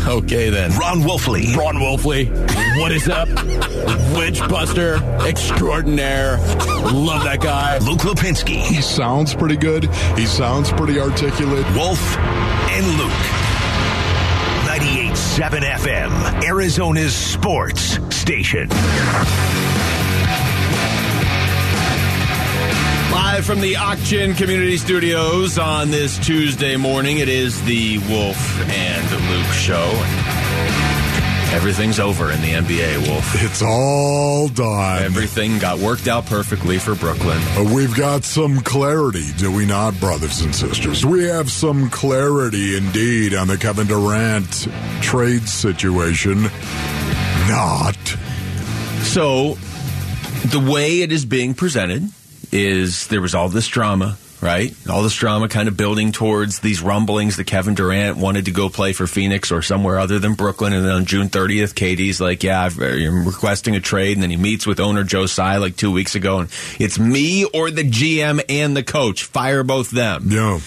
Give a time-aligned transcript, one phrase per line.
[0.06, 0.70] okay then.
[0.78, 1.54] Ron Wolfley.
[1.56, 2.28] Ron Wolfley,
[2.80, 3.28] what is up?
[4.16, 6.38] Witch Buster extraordinaire.
[6.92, 7.78] Love that guy.
[7.78, 8.56] Luke Lipinski.
[8.56, 9.84] He sounds pretty good.
[10.16, 11.66] He sounds pretty articulate.
[11.74, 13.10] Wolf and Luke.
[14.74, 18.68] 98.7 FM, Arizona's sports station.
[23.34, 29.10] Live from the Auction Community Studios on this Tuesday morning, it is the Wolf and
[29.28, 29.90] Luke show.
[31.52, 33.42] Everything's over in the NBA, Wolf.
[33.42, 35.02] It's all done.
[35.02, 37.36] Everything got worked out perfectly for Brooklyn.
[37.56, 41.04] Uh, We've got some clarity, do we not, brothers and sisters?
[41.04, 44.68] We have some clarity indeed on the Kevin Durant
[45.02, 46.42] trade situation.
[47.48, 47.96] Not.
[49.02, 49.54] So,
[50.44, 52.08] the way it is being presented
[52.54, 54.72] is there was all this drama, right?
[54.88, 58.68] All this drama kind of building towards these rumblings that Kevin Durant wanted to go
[58.68, 60.72] play for Phoenix or somewhere other than Brooklyn.
[60.72, 64.16] And then on June 30th, KD's like, yeah, I'm uh, requesting a trade.
[64.16, 66.38] And then he meets with owner Joe Tsai like two weeks ago.
[66.38, 69.24] And it's me or the GM and the coach.
[69.24, 70.28] Fire both them.
[70.30, 70.60] Yeah.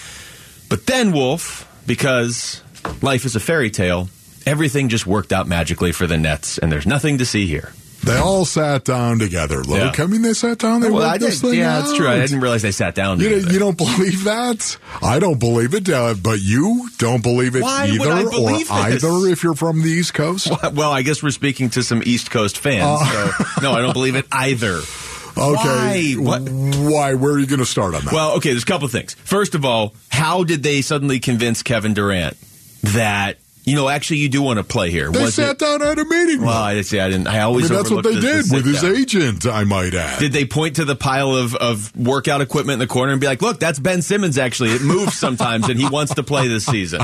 [0.68, 2.62] But then, Wolf, because
[3.00, 4.10] life is a fairy tale,
[4.44, 6.58] everything just worked out magically for the Nets.
[6.58, 7.72] And there's nothing to see here.
[8.04, 9.98] They all sat down together, Luke.
[9.98, 10.04] Yeah.
[10.04, 10.80] I mean, they sat down.
[10.80, 12.08] They Well, I did, yeah, that's true.
[12.08, 13.20] I didn't realize they sat down.
[13.20, 14.78] You, you don't believe that?
[15.02, 18.70] I don't believe it, uh, but you don't believe it Why either, I or this?
[18.70, 20.48] either if you're from the East Coast.
[20.72, 22.84] Well, I guess we're speaking to some East Coast fans.
[23.02, 23.32] Uh.
[23.32, 24.80] so, no, I don't believe it either.
[25.38, 26.40] Okay, Why?
[26.40, 26.48] What?
[26.50, 27.14] Why?
[27.14, 28.12] Where are you going to start on that?
[28.12, 29.14] Well, okay, there's a couple things.
[29.14, 32.36] First of all, how did they suddenly convince Kevin Durant
[32.82, 33.38] that,
[33.68, 35.10] you know, actually you do want to play here?
[35.10, 36.42] they Was sat it- down at a meeting.
[36.42, 36.98] Well, I see.
[37.00, 37.26] I didn't.
[37.26, 39.46] I I always mean, that's what overlook they the- the did with his agent.
[39.46, 40.18] I might add.
[40.18, 43.26] Did they point to the pile of, of workout equipment in the corner and be
[43.26, 44.38] like, "Look, that's Ben Simmons.
[44.38, 47.00] Actually, it moves sometimes, and he wants to play this season."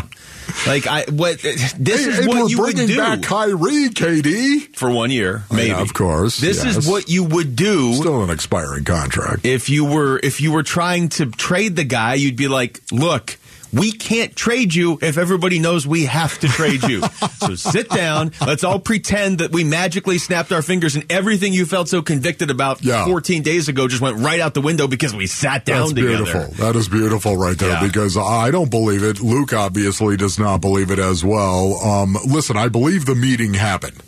[0.66, 4.76] Like, I what this Hey, is what we're you would bringing do back Kyrie, KD.
[4.76, 5.68] for one year, oh, maybe.
[5.70, 6.76] Yeah, of course, This yes.
[6.76, 9.44] is what you would do Still an expiring contract.
[9.46, 13.36] if you were if you were trying to trade the guy, you'd be like, "Look,
[13.74, 17.02] we can't trade you if everybody knows we have to trade you.
[17.38, 18.32] so sit down.
[18.40, 22.50] Let's all pretend that we magically snapped our fingers and everything you felt so convicted
[22.50, 23.04] about Yeah.
[23.04, 26.24] 14 days ago just went right out the window because we sat down That's together."
[26.24, 26.64] beautiful.
[26.64, 27.86] That is beautiful right there Yeah.
[27.86, 29.20] because I don't believe it.
[29.20, 31.76] Luke obviously does not believe it as well.
[31.84, 34.00] Um, listen, I believe the meeting happened.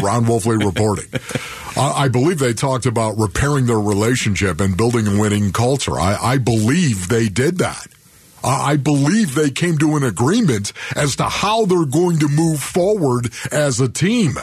[0.00, 1.06] Ron Wolfley reporting.
[1.76, 5.98] I I believe they talked about repairing their relationship and building a winning culture.
[5.98, 7.86] I, I believe they did that.
[8.42, 12.62] I I believe they came to an agreement as to how they're going to move
[12.62, 14.36] forward as a team.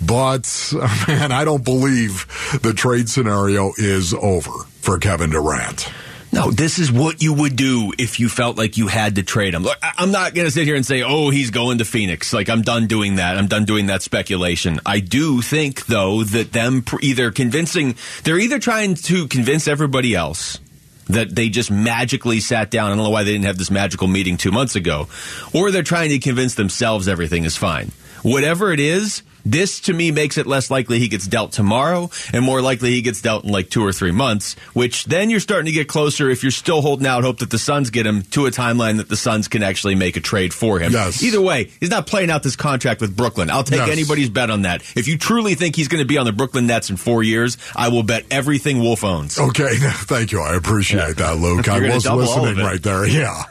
[0.00, 0.72] But,
[1.08, 2.26] man, I don't believe
[2.62, 5.88] the trade scenario is over for Kevin Durant.
[6.30, 9.52] No, this is what you would do if you felt like you had to trade
[9.52, 9.64] him.
[9.64, 12.48] Look, I'm not going to sit here and say, "Oh, he's going to Phoenix." Like
[12.48, 13.36] I'm done doing that.
[13.36, 14.80] I'm done doing that speculation.
[14.86, 20.58] I do think though that them either convincing they're either trying to convince everybody else
[21.06, 22.86] that they just magically sat down.
[22.86, 25.08] I don't know why they didn't have this magical meeting 2 months ago,
[25.52, 27.90] or they're trying to convince themselves everything is fine.
[28.22, 32.44] Whatever it is, this to me makes it less likely he gets dealt tomorrow and
[32.44, 35.66] more likely he gets dealt in like two or three months, which then you're starting
[35.66, 38.46] to get closer if you're still holding out hope that the Suns get him to
[38.46, 40.92] a timeline that the Suns can actually make a trade for him.
[40.92, 41.22] Yes.
[41.22, 43.50] Either way, he's not playing out this contract with Brooklyn.
[43.50, 43.90] I'll take Yes.
[43.90, 44.82] anybody's bet on that.
[44.96, 47.56] If you truly think he's going to be on the Brooklyn Nets in four years,
[47.74, 49.38] I will bet everything Wolf owns.
[49.38, 50.40] Okay, thank you.
[50.40, 51.68] I appreciate that, Luke.
[51.72, 53.06] I was double all of listening right there.
[53.12, 53.42] Yeah.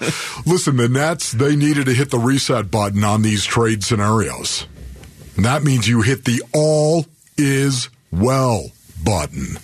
[0.46, 4.66] Listen, the Nets, they needed to hit the reset button on these trade scenarios.
[5.38, 7.06] That means you hit the all
[7.38, 8.72] is well
[9.04, 9.58] button.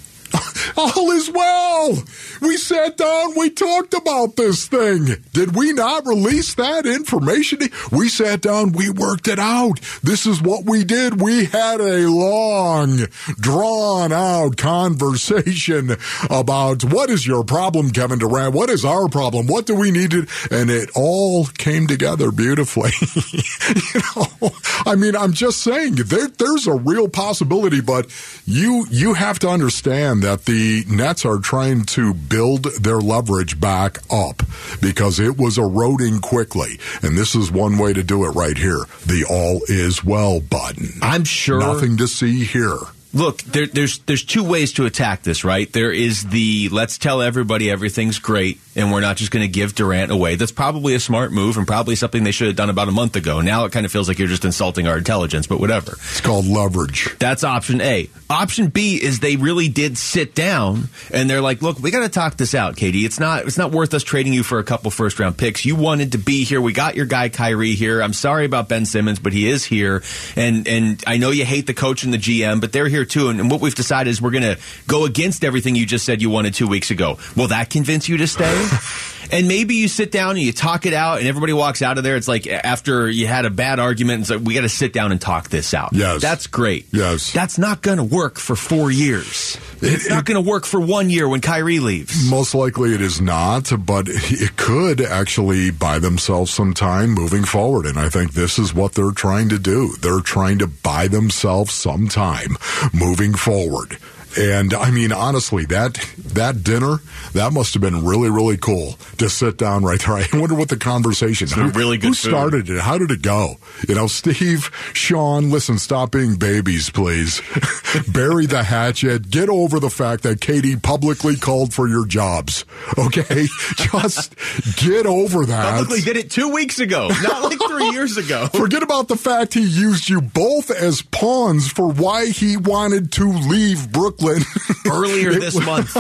[0.78, 1.98] All is well.
[2.40, 5.08] We sat down, we talked about this thing.
[5.34, 7.60] Did we not release that information?
[7.92, 9.80] We sat down, we worked it out.
[10.04, 11.20] This is what we did.
[11.20, 13.08] We had a long,
[13.40, 15.98] drawn out conversation
[16.30, 18.54] about what is your problem, Kevin Durant?
[18.54, 19.48] What is our problem?
[19.48, 22.92] What do we need to, and it all came together beautifully.
[23.94, 24.52] you know,
[24.86, 28.06] I mean, I'm just saying there, there's a real possibility, but
[28.46, 34.00] you, you have to understand that the Nets are trying to build their leverage back
[34.12, 34.44] up
[34.82, 36.80] because it was eroding quickly.
[37.02, 38.86] And this is one way to do it right here.
[39.06, 40.90] The all is well button.
[41.02, 41.60] I'm sure.
[41.60, 42.78] Nothing to see here.
[43.14, 45.72] Look, there, there's there's two ways to attack this, right?
[45.72, 49.74] There is the let's tell everybody everything's great and we're not just going to give
[49.74, 50.36] Durant away.
[50.36, 53.16] That's probably a smart move and probably something they should have done about a month
[53.16, 53.42] ago.
[53.42, 55.94] Now it kind of feels like you're just insulting our intelligence, but whatever.
[55.94, 57.18] It's called leverage.
[57.18, 58.08] That's option A.
[58.30, 62.10] Option B is they really did sit down and they're like, "Look, we got to
[62.10, 63.04] talk this out, KD.
[63.04, 65.66] It's not it's not worth us trading you for a couple first round picks.
[65.66, 66.62] You wanted to be here.
[66.62, 68.02] We got your guy Kyrie here.
[68.02, 70.04] I'm sorry about Ben Simmons, but he is here.
[70.36, 73.30] And and I know you hate the coach and the GM, but they're here too.
[73.30, 76.22] And, and what we've decided is we're going to go against everything you just said
[76.22, 77.18] you wanted two weeks ago.
[77.36, 78.67] Will that convince you to stay?
[79.32, 82.04] and maybe you sit down and you talk it out, and everybody walks out of
[82.04, 82.16] there.
[82.16, 85.12] It's like after you had a bad argument, it's like we got to sit down
[85.12, 85.90] and talk this out.
[85.94, 86.22] Yes.
[86.22, 86.86] that's great.
[86.92, 87.34] Yes.
[87.34, 89.58] that's not going to work for four years.
[89.82, 92.30] It's It- not going to work for one year when Kyrie leaves.
[92.30, 97.86] Most likely it is not, but it could actually buy themselves some time moving forward.
[97.86, 99.96] And I think this is what they're trying to do.
[100.00, 102.58] They're trying to buy themselves some time
[102.94, 103.98] moving forward.
[104.38, 105.94] And I mean, honestly, that
[106.34, 106.98] that dinner
[107.34, 110.16] that must have been really, really cool to sit down right there.
[110.18, 111.48] I wonder what the conversation.
[111.48, 112.30] some really good Who food.
[112.30, 112.80] started it?
[112.80, 113.56] How did it go?
[113.88, 117.42] You know, Steve, Sean, listen, stop being babies, please.
[118.12, 119.30] Bury the hatchet.
[119.30, 122.66] Get over the fact that KD publicly called for your jobs.
[122.98, 123.46] Okay,
[123.76, 124.36] just
[124.78, 125.80] get over that.
[125.80, 128.48] Publicly did it two weeks ago, not like three years ago.
[128.48, 133.26] Forget about the fact he used you both as pawns for why he wanted to
[133.30, 134.44] leave Brooklyn
[134.88, 135.96] Earlier this was- month,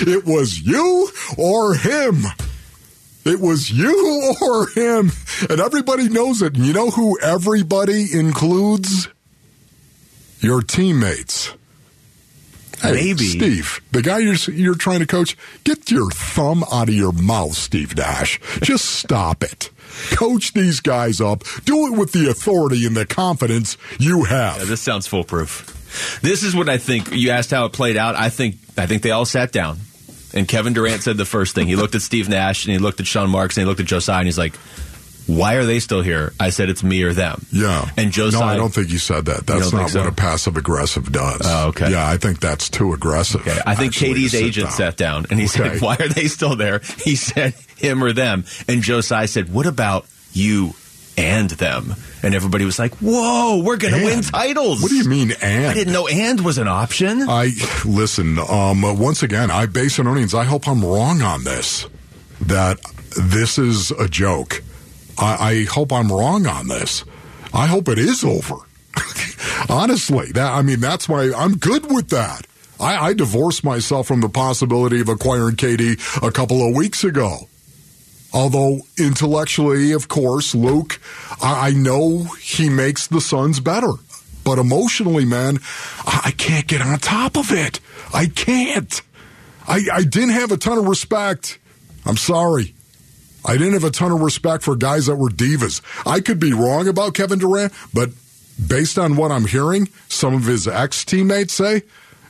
[0.08, 1.08] It was you
[1.38, 2.22] or him.
[3.24, 5.12] It was you or him.
[5.48, 6.56] And everybody knows it.
[6.56, 9.08] And you know who everybody includes?
[10.40, 11.52] Your teammates.
[12.80, 13.22] Hey, Maybe.
[13.24, 17.54] Steve, the guy you're you're trying to coach, get your thumb out of your mouth,
[17.54, 18.40] Steve Nash.
[18.60, 19.70] Just stop it.
[20.12, 21.44] Coach these guys up.
[21.64, 24.56] Do it with the authority and the confidence you have.
[24.58, 25.78] Yeah, this sounds foolproof.
[26.22, 27.12] This is what I think.
[27.12, 28.14] You asked how it played out.
[28.16, 29.78] I think I think they all sat down,
[30.34, 31.66] and Kevin Durant said the first thing.
[31.66, 33.86] He looked at Steve Nash and he looked at Sean Marks and he looked at
[33.86, 34.54] Joe Tsai and he's like,
[35.26, 37.88] "Why are they still here?" I said, "It's me or them." Yeah.
[37.96, 39.46] And Joe Tsai, No, I don't think you said that.
[39.46, 40.00] That's don't so?
[40.00, 41.42] what a passive aggressive does.
[41.44, 41.90] Oh, okay.
[41.90, 43.40] Yeah, I think that's too aggressive.
[43.42, 44.76] Okay, I think KD's agent down.
[44.76, 45.70] sat down and he Okay.
[45.74, 49.52] said, "Why are they still there?" He said, "Him or them." And Joe Tsai said,
[49.52, 50.74] "What about you
[51.18, 55.08] and them?" And everybody was like, "Whoa, we're going to win titles." What do you
[55.08, 55.66] mean, and?
[55.66, 57.22] I didn't know "and" was an option.
[57.28, 57.50] I
[57.84, 58.38] listen.
[58.38, 60.34] Um, once again, I base and onions.
[60.34, 61.86] I hope I'm wrong on this.
[62.40, 62.78] That
[63.16, 64.62] this is a joke.
[65.18, 67.04] I, I hope I'm wrong on this.
[67.52, 68.56] I hope it is over.
[69.68, 72.46] Honestly, that I mean, that's why I'm good with that.
[72.80, 77.48] I, I divorced myself from the possibility of acquiring KD a couple of weeks ago.
[78.32, 81.00] Although intellectually, of course, Luke,
[81.42, 83.92] I, I know he makes the Suns better.
[84.44, 85.58] But emotionally, man,
[86.04, 87.80] I, I can't get on top of it.
[88.12, 89.00] I can't.
[89.68, 91.58] I, I didn't have a ton of respect.
[92.04, 92.74] I'm sorry.
[93.44, 95.80] I didn't have a ton of respect for guys that were divas.
[96.06, 98.10] I could be wrong about Kevin Durant, but
[98.64, 101.82] based on what I'm hearing, some of his ex teammates say,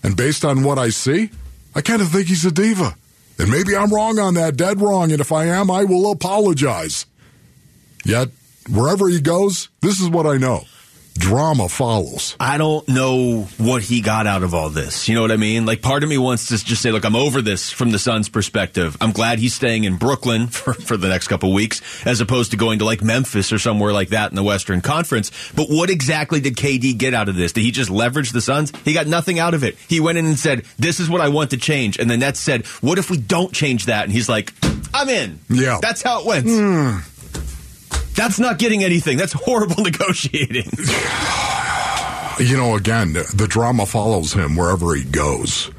[0.03, 1.31] and based on what I see,
[1.75, 2.97] I kind of think he's a diva.
[3.39, 5.11] And maybe I'm wrong on that, dead wrong.
[5.11, 7.07] And if I am, I will apologize.
[8.05, 8.29] Yet,
[8.69, 10.65] wherever he goes, this is what I know
[11.15, 12.37] drama follows.
[12.41, 15.09] I don't know what he got out of all this.
[15.09, 15.67] You know what I mean?
[15.67, 18.29] Like, part of me wants to just say, look, I'm over this from the Suns'
[18.29, 18.97] perspective.
[19.01, 22.57] I'm glad he's staying in Brooklyn for, for the next couple weeks, as opposed to
[22.57, 25.31] going to like Memphis or somewhere like that in the Western Conference.
[25.55, 27.53] But what exactly did KD get out of this?
[27.53, 28.73] Did he just leverage the Suns?
[28.85, 29.77] He got nothing out of it.
[29.89, 31.99] He went in and said, this is what I want to change.
[31.99, 34.05] And the Nets said, what if we don't change that?
[34.05, 34.53] And he's like,
[34.95, 35.41] I'm in.
[35.49, 35.79] Yeah.
[35.81, 36.47] That's how it went.
[36.47, 37.12] Hmm.
[38.23, 39.19] That's not getting anything.
[39.19, 40.71] That's horrible negotiating.
[42.39, 45.73] you know, again, the drama follows him wherever he goes.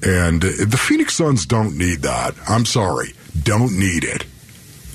[0.00, 2.36] And the Phoenix Suns don't need that.
[2.48, 3.08] I'm sorry.
[3.42, 4.24] Don't need it.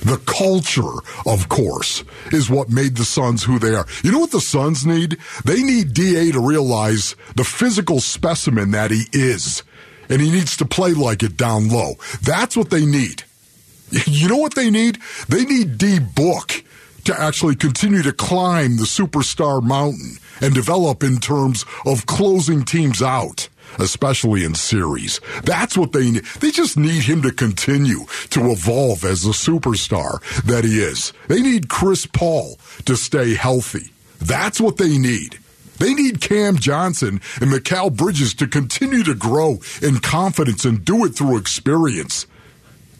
[0.06, 3.86] The culture, of course, is what made the Suns who they are.
[4.02, 5.18] You know what the Suns need?
[5.44, 9.64] They need DA to realize the physical specimen that he is.
[10.08, 11.96] And he needs to play like it down low.
[12.22, 13.24] That's what they need.
[14.08, 14.98] You know what they need?
[15.30, 16.65] They need D Book
[17.06, 23.02] to actually continue to climb the superstar mountain and develop in terms of closing teams
[23.02, 23.48] out,
[23.80, 25.22] especially in series.
[25.44, 26.26] That's what they need.
[26.40, 31.14] They just need him to continue to evolve as the superstar that he is.
[31.28, 33.92] They need Chris Paul to stay healthy.
[34.20, 35.40] That's what they need.
[35.78, 41.06] They need Cam Johnson and Mikal Bridges to continue to grow in confidence and do
[41.06, 42.28] it through experience.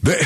[0.06, 0.22] They,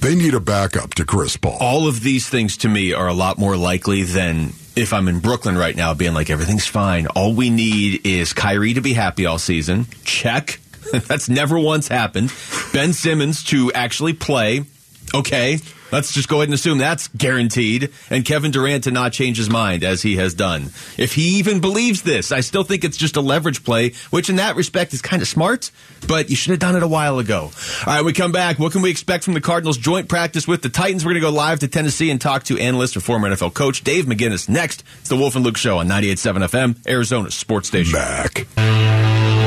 [0.00, 1.58] they need a backup to Chris Paul.
[1.60, 5.18] all of these things to me are a lot more likely than if I'm in
[5.18, 7.08] Brooklyn right now being like everything's fine.
[7.08, 9.86] All we need is Kyrie to be happy all season.
[10.04, 10.60] Check.
[10.92, 12.32] That's never once happened.
[12.72, 14.64] Ben Simmons to actually play.
[15.12, 15.58] Okay.
[15.90, 17.90] Let's just go ahead and assume that's guaranteed.
[18.10, 20.70] And Kevin Durant to not change his mind as he has done.
[20.96, 24.36] If he even believes this, I still think it's just a leverage play, which in
[24.36, 25.70] that respect is kind of smart,
[26.06, 27.50] but you should have done it a while ago.
[27.86, 28.58] All right, we come back.
[28.58, 31.04] What can we expect from the Cardinals joint practice with the Titans?
[31.04, 33.82] We're going to go live to Tennessee and talk to analyst and former NFL coach
[33.82, 34.84] Dave McGinnis next.
[35.00, 37.94] It's the Wolf and Luke Show on 98.7 FM, Arizona Sports Station.
[37.94, 39.37] Back.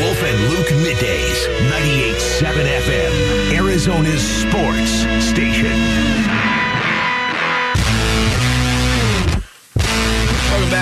[0.00, 4.90] Wolf and Luke middays, 98.7 FM, Arizona's sports
[5.24, 6.65] station.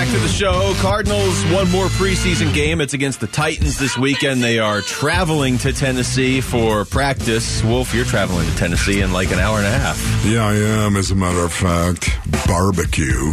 [0.05, 0.73] Back to the show.
[0.77, 2.81] Cardinals, one more preseason game.
[2.81, 4.43] It's against the Titans this weekend.
[4.43, 7.63] They are traveling to Tennessee for practice.
[7.63, 10.25] Wolf, you're traveling to Tennessee in like an hour and a half.
[10.25, 12.09] Yeah, I am, as a matter of fact.
[12.47, 13.31] Barbecue.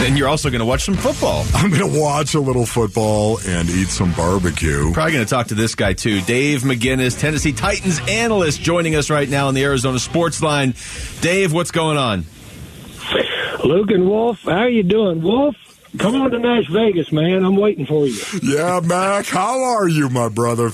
[0.00, 1.44] Then you're also going to watch some football.
[1.54, 4.92] I'm going to watch a little football and eat some barbecue.
[4.92, 6.20] Probably going to talk to this guy too.
[6.22, 10.74] Dave McGinnis, Tennessee Titans analyst, joining us right now on the Arizona Sports Line.
[11.20, 12.24] Dave, what's going on?
[13.64, 15.22] Luke and Wolf, how are you doing?
[15.22, 15.54] Wolf,
[15.98, 17.44] come on to Nash Vegas, man.
[17.44, 18.20] I'm waiting for you.
[18.42, 20.70] Yeah, Mac, how are you, my brother?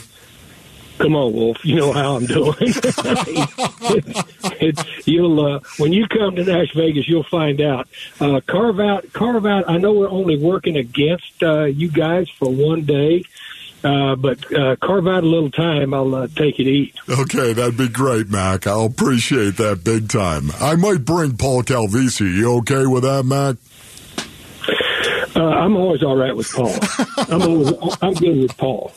[0.99, 1.64] Come on, Wolf.
[1.64, 2.57] You know how I'm doing.
[4.61, 7.87] it, you'll uh, when you come to Nash Vegas, you'll find out.
[8.21, 9.71] Uh, carve out, carve out.
[9.71, 13.23] I know we're only working against uh, you guys for one day.
[13.85, 15.94] Uh, but uh, carve out a little time.
[15.94, 16.94] I'll uh, take it to eat.
[17.08, 18.66] Okay, that'd be great, Mac.
[18.66, 20.50] I'll appreciate that big time.
[20.61, 22.35] I might bring Paul Calvisi.
[22.35, 23.56] You okay with that, Mac?
[25.38, 26.75] Uh, I'm always all right with Paul.
[27.28, 28.92] I'm always, I'm good with Paul.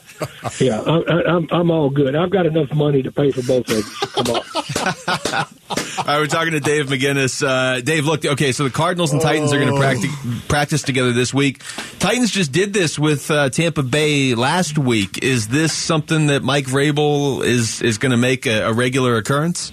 [0.60, 2.16] Yeah, I, I, I'm I'm all good.
[2.16, 3.84] I've got enough money to pay for both of you.
[4.08, 5.46] Come on.
[5.98, 7.46] All right, we're talking to Dave McGinnis.
[7.46, 10.12] Uh, Dave, look, okay, so the Cardinals and Titans are going to practice,
[10.48, 11.64] practice together this week.
[12.00, 15.24] Titans just did this with uh, Tampa Bay last week.
[15.24, 19.72] Is this something that Mike Vrabel is is going to make a, a regular occurrence?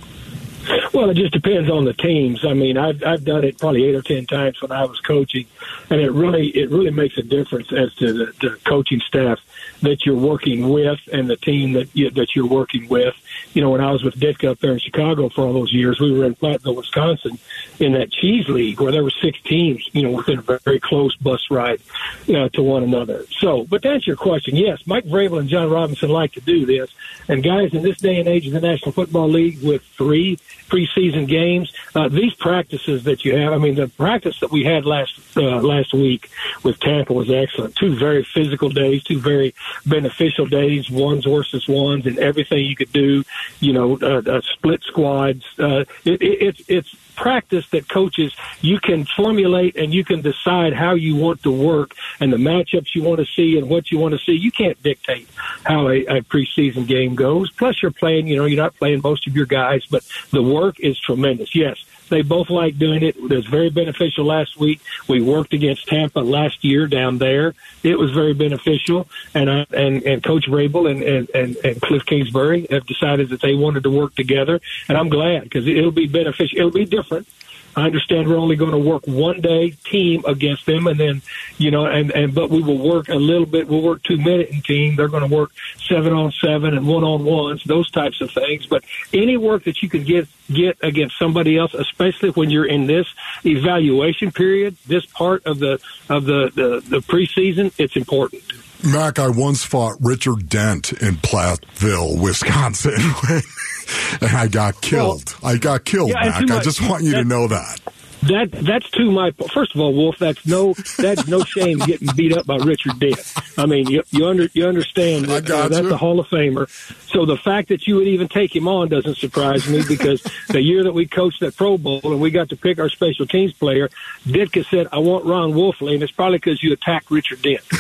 [0.92, 2.44] Well, it just depends on the teams.
[2.44, 5.46] I mean, I've I've done it probably eight or ten times when I was coaching,
[5.90, 9.38] and it really it really makes a difference as to the, the coaching staff
[9.82, 13.14] that you're working with and the team that you, that you're working with.
[13.52, 16.00] You know, when I was with Ditka up there in Chicago for all those years,
[16.00, 17.38] we were in Platteville, Wisconsin,
[17.78, 19.88] in that cheese league where there were six teams.
[19.92, 21.80] You know, within a very close bus ride
[22.28, 23.24] uh, to one another.
[23.38, 26.66] So, but to answer your question, yes, Mike Vrabel and Jon Robinson like to do
[26.66, 26.90] this,
[27.28, 31.26] and guys in this day and age of the National Football League with three preseason
[31.26, 31.72] games.
[31.94, 35.60] Uh, these practices that you have, I mean, the practice that we had last uh,
[35.60, 36.30] last week
[36.62, 37.76] with Tampa was excellent.
[37.76, 39.54] Two very physical days, two very
[39.86, 43.24] beneficial days, ones versus ones, and everything you could do.
[43.60, 45.44] You know, uh, uh, split squads.
[45.58, 50.72] Uh, it, it, it's it's practice that coaches you can formulate and you can decide
[50.72, 53.98] how you want to work and the matchups you want to see and what you
[53.98, 54.32] want to see.
[54.32, 55.28] You can't dictate
[55.64, 57.50] how a, a preseason game goes.
[57.50, 58.28] Plus, you're playing.
[58.28, 61.54] You know, you're not playing most of your guys, but the work is tremendous.
[61.54, 63.16] Yes, they both like doing it.
[63.16, 64.80] It was very beneficial last week.
[65.08, 67.54] We worked against Tampa last year down there.
[67.82, 72.06] It was very beneficial, and I, and and Coach Vrabel and, and and and Kliff
[72.06, 76.06] Kingsbury have decided that they wanted to work together, and I'm glad because it'll be
[76.06, 76.58] beneficial.
[76.58, 77.28] It'll be different.
[77.76, 81.22] I understand we're only going to work one day team against them, and then
[81.58, 83.68] you know, and and but we will work a little bit.
[83.68, 84.96] We'll work two minute in team.
[84.96, 85.52] They're going to work
[85.88, 88.66] seven on seven and one on ones, those types of things.
[88.66, 92.86] But any work that you can get get against somebody else, especially when you're in
[92.86, 93.06] this
[93.44, 98.42] evaluation period, this part of the of the the, the preseason, it's important.
[98.84, 102.92] Mac, I once fought Richard Dent in Platteville, Wisconsin,
[104.20, 105.34] and I got killed.
[105.42, 106.50] Well, I got killed, yeah, Mac.
[106.50, 107.80] I just want you to know that.
[108.22, 110.18] That that's to my first of all, Wolf.
[110.18, 113.20] That's no that's no shame getting beat up by Richard Dent.
[113.56, 115.94] I mean, you you under you understand that uh, that's you.
[115.94, 116.68] a Hall of Famer.
[117.10, 120.60] So the fact that you would even take him on doesn't surprise me because the
[120.60, 123.52] year that we coached at Pro Bowl and we got to pick our special teams
[123.52, 123.88] player,
[124.26, 127.60] Ditka said, "I want Ron Wolfley," and it's probably because you attacked Richard Dent.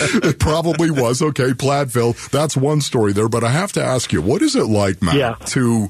[0.00, 2.30] It probably was okay, Platteville.
[2.30, 5.14] That's one story there, but I have to ask you, what is it like, Matt,
[5.16, 5.34] Yeah.
[5.46, 5.88] to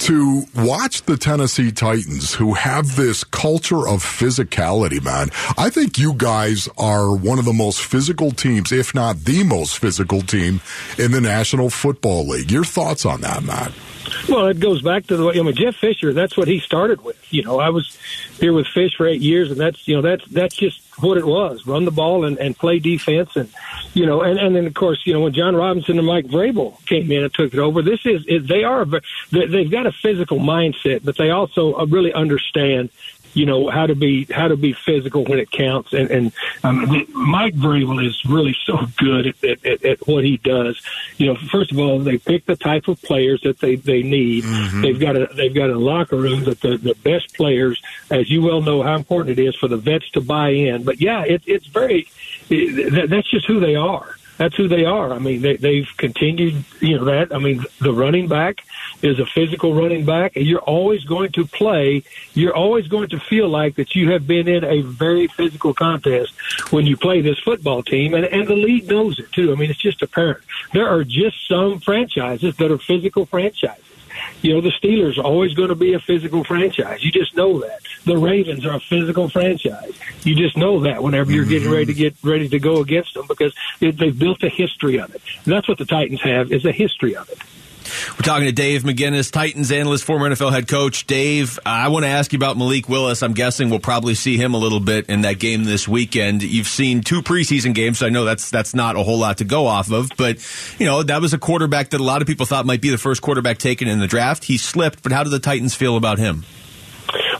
[0.00, 5.30] to watch the Tennessee Titans, who have this culture of physicality, man?
[5.56, 9.78] I think you guys are one of the most physical teams, if not the most
[9.78, 10.60] physical team,
[10.98, 12.52] in the National Football League.
[12.52, 13.72] Your thoughts on that, Matt?
[14.28, 16.12] Well, it goes back to the I mean Jeff Fisher.
[16.12, 17.32] That's what he started with.
[17.32, 17.98] You know, I was
[18.38, 21.26] here with Fish for eight years, and that's you know that's that's just what it
[21.26, 23.48] was: run the ball and, and play defense, and
[23.92, 26.84] you know, and and then of course you know when Jon Robinson and Mike Vrabel
[26.86, 27.82] came in and took it over.
[27.82, 28.84] This is, they are
[29.30, 32.90] they've got a physical mindset, but they also uh, really understand
[33.34, 35.92] you know how to be how to be physical when it counts.
[35.92, 40.80] And, and um, Mike Vrabel is really so good at, at, at, what he does.
[41.18, 44.44] You know, first of all, they pick the type of players that they they need.
[44.44, 44.82] Mm-hmm.
[44.82, 48.42] They've got a they've got a locker room that the the best players, as you
[48.42, 50.84] well know, how important it is for the vets to buy in.
[50.84, 52.08] But yeah, it, it's very
[52.50, 55.12] it, that's just who they are that's who they are.
[55.12, 57.34] I mean, they, they've continued, you know, that.
[57.34, 58.64] I mean, the running back
[59.02, 62.02] is a physical running back, and you're always going to play.
[62.32, 66.32] You're always going to feel like that you have been in a very physical contest
[66.72, 69.52] when you play this football team, and, and the league knows it too.
[69.52, 70.42] I mean, it's just apparent.
[70.72, 73.84] There are just some franchises that are physical franchises.
[74.42, 77.04] You know, the Steelers are always going to be a physical franchise.
[77.04, 77.80] You just know that.
[78.04, 79.94] The Ravens are a physical franchise.
[80.24, 83.26] You just know that whenever you're getting ready to get ready to go against them
[83.26, 85.22] because it, they've built a history of it.
[85.44, 87.38] And that's what the Titans have is a history of it.
[88.12, 91.06] We're talking to Dave McGinnis, Titans analyst, former NFL head coach.
[91.06, 93.22] Dave, I want to ask you about Malik Willis.
[93.22, 96.42] I'm guessing we'll probably see him a little bit in that game this weekend.
[96.42, 99.44] You've seen two preseason games, so I know that's that's not a whole lot to
[99.44, 100.10] go off of.
[100.16, 100.38] But
[100.78, 102.98] you know that was a quarterback that a lot of people thought might be the
[102.98, 104.44] first quarterback taken in the draft.
[104.44, 106.44] He slipped, but how do the Titans feel about him?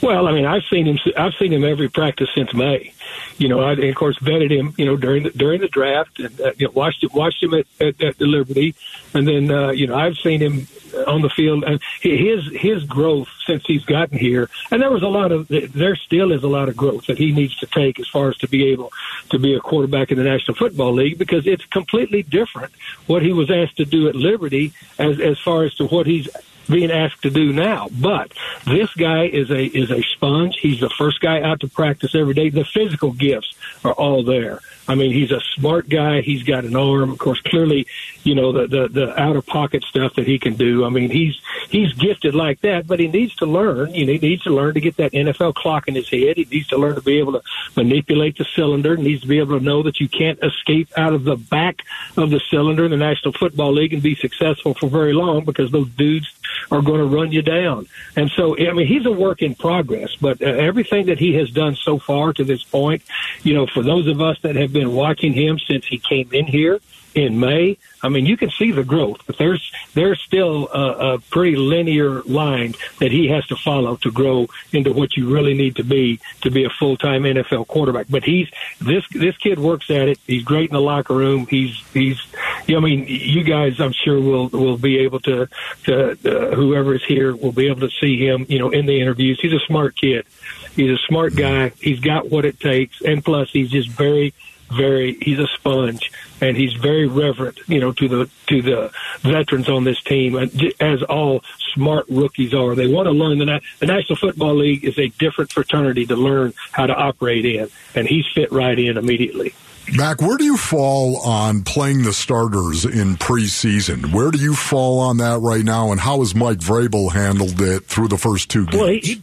[0.05, 0.99] Well, I mean, I've seen him.
[1.17, 2.93] I've seen him every practice since May.
[3.39, 4.75] You know, I of course vetted him.
[4.77, 7.55] You know, during the during the draft, and uh, you know, watched it, watched him
[7.55, 8.75] at, at, at the Liberty,
[9.15, 10.69] and then uh, you know, I've seen him
[11.07, 14.51] on the field and his his growth since he's gotten here.
[14.71, 17.33] And there was a lot of there still is a lot of growth that he
[17.33, 18.93] needs to take as far as to be able
[19.31, 22.75] to be a quarterback in the National Football League because it's completely different
[23.07, 26.29] what he was asked to do at Liberty as as far as to what he's
[26.69, 27.89] being asked to do now.
[27.93, 28.33] But
[28.65, 30.59] this guy is a is a sponge.
[30.61, 32.51] He's the first guy out to practice every day.
[32.51, 33.55] The physical gifts
[33.85, 34.61] are all there.
[34.87, 36.21] I mean, he's a smart guy.
[36.21, 37.11] He's got an arm.
[37.11, 37.87] Of course, clearly,
[38.25, 40.85] you know the the, the out of pocket stuff that he can do.
[40.85, 41.39] I mean, he's
[41.69, 43.95] he's gifted like that, but he needs to learn.
[43.95, 46.37] You know, he needs to learn to get that NFL clock in his head.
[46.37, 47.43] He needs to learn to be able to
[47.77, 48.97] manipulate the cylinder.
[48.97, 51.83] He needs to be able to know that you can't escape out of the back
[52.17, 55.71] of the cylinder in the National Football League and be successful for very long because
[55.71, 56.29] those dudes
[56.71, 57.87] are going to run you down.
[58.17, 61.51] And so, I mean, he's a work in progress, but uh, everything that he has
[61.51, 63.03] done so far to this point,
[63.43, 66.47] you know, for those of us that have been watching him since he came in
[66.47, 66.81] here
[67.15, 71.19] in May, I mean, you can see the growth, but there's there's still a, a
[71.19, 75.77] pretty linear line that he has to follow to grow into what you really need
[75.77, 78.07] to be to be a full time NFL quarterback.
[78.11, 78.49] But he's
[78.81, 80.19] this this kid works at it.
[80.27, 81.47] He's great in the locker room.
[81.47, 82.21] He's he's.
[82.67, 85.49] You know, I mean, you guys, I'm sure will will be able to
[85.85, 88.47] to uh, whoever is here will be able to see him.
[88.49, 90.27] You know, in the interviews, he's a smart kid.
[90.75, 91.71] He's a smart guy.
[91.81, 94.35] He's got what it takes, and plus, he's just very
[94.73, 99.69] very he's a sponge and he's very reverent you know to the to the veterans
[99.69, 101.43] on this team And as all
[101.75, 105.53] smart rookies are they want to learn the, the national football league is a different
[105.53, 109.55] fraternity to learn how to operate in and he's fit right in immediately
[109.93, 114.15] Mac, where do you fall on playing the starters in preseason?
[114.15, 117.85] Where do you fall on that right now, and how has Mike Vrabel handled it
[117.85, 118.81] through the first two games?
[118.81, 119.21] Well, he,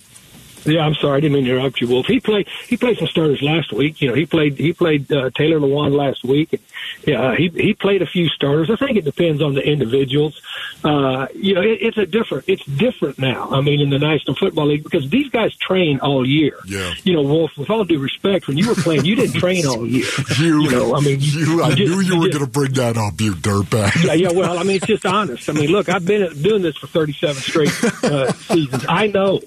[0.66, 2.06] yeah, I'm sorry, I didn't mean to interrupt you, Wolf.
[2.06, 4.02] He played he played some starters last week.
[4.02, 6.54] You know, he played he played uh, Taylor Lewan last week.
[6.54, 6.62] And,
[7.06, 8.70] yeah, he he played a few starters.
[8.70, 10.40] I think it depends on the individuals.
[10.84, 13.50] Uh, you know, it, it's a different it's different now.
[13.52, 16.58] I mean, in the National Football League because these guys train all year.
[16.66, 16.94] Yeah.
[17.04, 17.52] You know, Wolf.
[17.58, 20.06] With all due respect, when you were playing, you didn't train all year.
[20.40, 22.98] you, you know, I mean, you, I just, knew you were going to bring that
[22.98, 24.04] up, you dirtbag.
[24.04, 24.32] Yeah, yeah.
[24.32, 25.50] Well, I mean, it's just honest.
[25.50, 28.86] I mean, look, I've been doing this for 37 straight uh, seasons.
[28.88, 29.42] I know.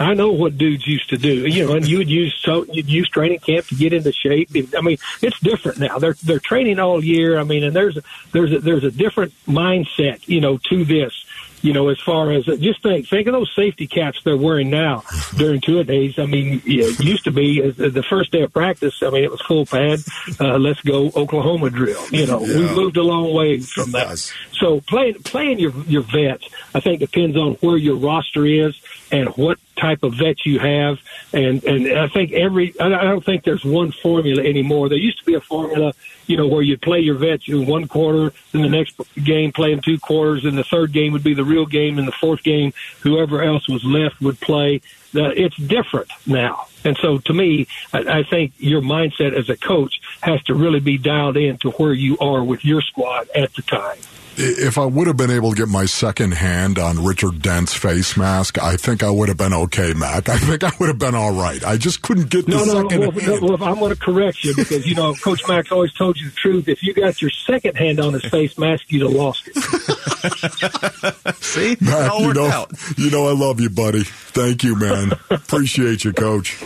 [0.00, 1.46] I know what dudes used to do.
[1.46, 4.48] You know, and you would use so you'd use training camp to get into shape.
[4.76, 5.98] I mean, it's different now.
[5.98, 7.38] They're they're training all year.
[7.38, 11.24] I mean, and there's a, there's a, there's a different mindset, you know, to this.
[11.62, 14.70] You know, as far as uh, just think, think of those safety caps they're wearing
[14.70, 15.02] now
[15.36, 16.18] during two days.
[16.18, 19.02] I mean, it used to be uh, the first day of practice.
[19.02, 20.00] I mean, it was full pad.
[20.40, 22.02] Uh, let's go Oklahoma drill.
[22.08, 22.56] You know, yeah.
[22.56, 24.16] we moved a long way from that.
[24.52, 29.28] So playing playing your your vets, I think depends on where your roster is and
[29.30, 30.98] what type of vet you have.
[31.32, 34.88] And and I think every I don't think there's one formula anymore.
[34.88, 35.92] There used to be a formula,
[36.26, 39.72] you know, where you'd play your vets in one quarter, then the next game play
[39.72, 42.42] in two quarters, and the third game would be the real game, and the fourth
[42.42, 44.80] game, whoever else was left would play.
[45.12, 46.66] It's different now.
[46.84, 50.80] And so to me, I, I think your mindset as a coach has to really
[50.80, 53.98] be dialed in to where you are with your squad at the time
[54.40, 58.16] if I would have been able to get my second hand on Richard Dent's face
[58.16, 60.28] mask, I think I would have been okay, Mac.
[60.28, 61.62] I think I would have been all right.
[61.64, 63.42] I just couldn't get no, the no, second well, hand.
[63.42, 66.36] well, I'm going to correct you because, you know, Coach Max always told you the
[66.36, 66.68] truth.
[66.68, 69.56] If you got your second hand on his face mask, you'd have lost it.
[71.42, 71.76] See?
[71.80, 72.72] Mac, you know, out.
[72.96, 74.04] you know I love you, buddy.
[74.04, 75.12] Thank you, man.
[75.30, 76.62] Appreciate you, Coach.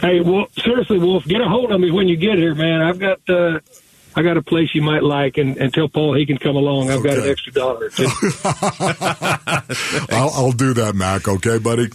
[0.00, 2.80] Hey, well, seriously, Wolf, get a hold of me when you get here, man.
[2.80, 3.60] I've got uh,
[4.16, 6.90] I got a place you might like, and, and tell Paul he can come along.
[6.90, 7.90] I've got an extra dollar.
[10.10, 11.28] I'll, I'll do that, Mac.
[11.28, 11.88] Okay, buddy.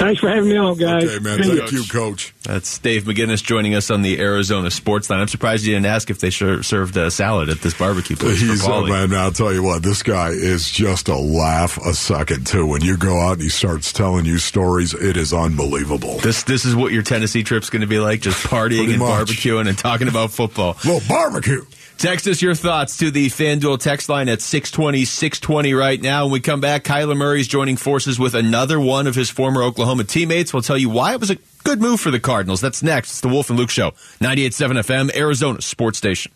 [0.00, 1.04] Thanks for having me on, guys.
[1.04, 1.42] Okay, man.
[1.42, 1.66] See ya.
[1.66, 2.34] Thank you, Coach.
[2.42, 5.20] That's Dave McGinnis joining us on the Arizona Sports Line.
[5.20, 8.64] I'm surprised you didn't ask if they served a salad at this barbecue place He's
[8.64, 8.88] for Paulie.
[8.88, 9.12] man.
[9.14, 9.82] I'll tell you what.
[9.82, 12.66] This guy is just a laugh a second too.
[12.66, 16.18] When you go out and he starts telling you stories, it is unbelievable.
[16.20, 19.28] This this is what your Tennessee trip's going to be like, just partying and much.
[19.28, 20.76] barbecuing and talking about football.
[20.84, 21.64] Little barbecue.
[22.00, 26.24] Text us your thoughts to the FanDuel text line at 620 620 right now.
[26.24, 30.04] When we come back, Kyler Murray's joining forces with another one of his former Oklahoma
[30.04, 30.54] teammates.
[30.54, 32.62] We'll tell you why it was a good move for the Cardinals.
[32.62, 33.10] That's next.
[33.10, 33.90] It's the Wolf and Luke Show,
[34.22, 36.32] 98.7 FM, Arizona Sports Station.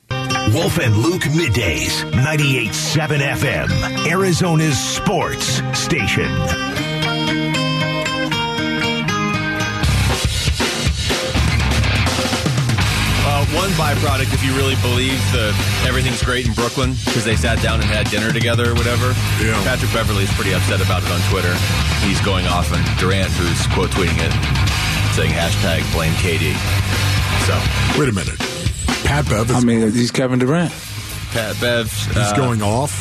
[0.53, 6.29] Wolf and Luke middays, 98.7 FM, Arizona's sports station.
[13.65, 15.49] One byproduct, if you really believe the
[15.89, 19.07] everything's great in Brooklyn because they sat down and had dinner together or whatever.
[19.41, 19.57] Yeah.
[19.65, 21.55] Patrick Beverley is pretty upset about it on Twitter.
[22.05, 24.33] He's going off on Durant, who's quote tweeting it,
[25.17, 26.53] saying hashtag blame KD.
[27.49, 27.57] So
[27.99, 28.37] Wait a minute.
[29.09, 30.71] Pat Bev is I mean, he's Kevin Durant.
[31.33, 32.93] Pat Bev, he's uh, going off.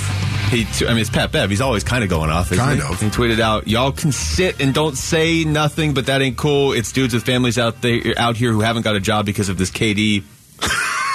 [0.49, 1.49] He, t- I mean, it's Pat Bev.
[1.49, 2.53] He's always kind of going off.
[2.53, 2.87] Isn't Kind he?
[2.87, 3.01] of.
[3.01, 6.71] He tweeted out, "Y'all can sit and don't say nothing, but that ain't cool.
[6.71, 9.57] It's dudes with families out there out here who haven't got a job because of
[9.57, 10.23] this KD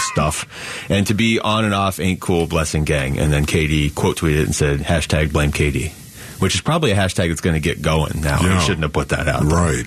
[0.01, 0.47] stuff,
[0.91, 2.47] and to be on and off ain't cool.
[2.47, 5.91] Blessing gang." And then KD quote tweeted and said, "Hashtag blame KD,"
[6.41, 8.41] which is probably a hashtag that's going to get going now.
[8.43, 8.59] Yeah.
[8.59, 9.45] He shouldn't have put that out.
[9.45, 9.57] there.
[9.57, 9.87] Right.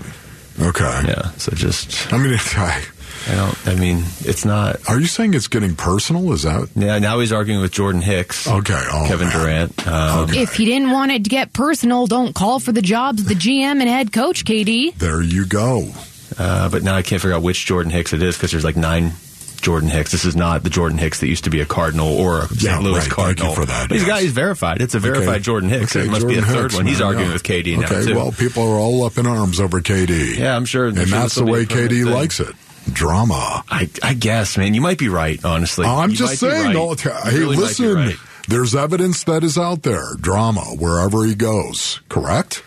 [0.59, 1.03] Okay.
[1.07, 1.31] Yeah.
[1.37, 2.83] So just, I mean, it's, I,
[3.29, 3.67] I don't.
[3.67, 4.77] I mean, it's not.
[4.89, 6.31] are you saying it's getting personal?
[6.33, 6.99] Is that Yeah.
[6.99, 8.47] Now he's arguing with Jordan Hicks.
[8.47, 8.83] okay?
[8.91, 9.37] Oh, Kevin man.
[9.37, 9.87] Durant.
[9.87, 13.27] Um, If you didn't want it to get personal, don't call for the jobs of
[13.29, 14.95] the GM and head coach, KD.
[14.95, 15.89] There you go.
[16.37, 18.75] Uh, but now I can't figure out which Jordan Hicks it is because there's like
[18.77, 19.13] nine
[19.61, 20.11] Jordan Hicks.
[20.11, 22.63] This is not the Jordan Hicks that used to be a Cardinal or a St.
[22.63, 23.01] Yeah, Louis right.
[23.03, 23.49] Thank Cardinal.
[23.49, 24.07] you for that, He's yes.
[24.07, 24.81] got he's verified.
[24.81, 25.39] It's a verified Okay.
[25.39, 25.95] Jordan Hicks.
[25.95, 26.85] Okay, there must Jordan be a third Hicks, one.
[26.87, 27.33] He's man, arguing yeah.
[27.33, 28.15] with KD now Okay, too.
[28.15, 30.37] well, people are all up in arms over KD.
[30.37, 30.87] yeah, I'm sure.
[30.87, 32.05] And sure that's the way KD thing.
[32.05, 32.55] likes it.
[32.91, 33.63] Drama.
[33.69, 34.73] I, I guess, man.
[34.73, 35.43] You might be right.
[35.45, 36.65] Honestly, oh, I'm You just saying.
[36.65, 36.73] right.
[36.73, 37.93] No, hey, really listen.
[37.93, 38.15] right.
[38.47, 40.15] There's evidence that is out there.
[40.19, 42.01] Drama wherever he goes.
[42.09, 42.63] Correct.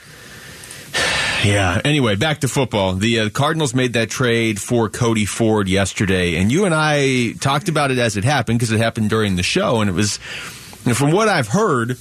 [1.44, 1.80] Yeah.
[1.84, 2.94] Anyway, back to football.
[2.94, 7.68] The uh, Cardinals made that trade for Cody Ford yesterday, and you and I talked
[7.68, 10.18] about it as it happened because it happened during the show, and it was,
[10.84, 11.98] you know, from what I've heard,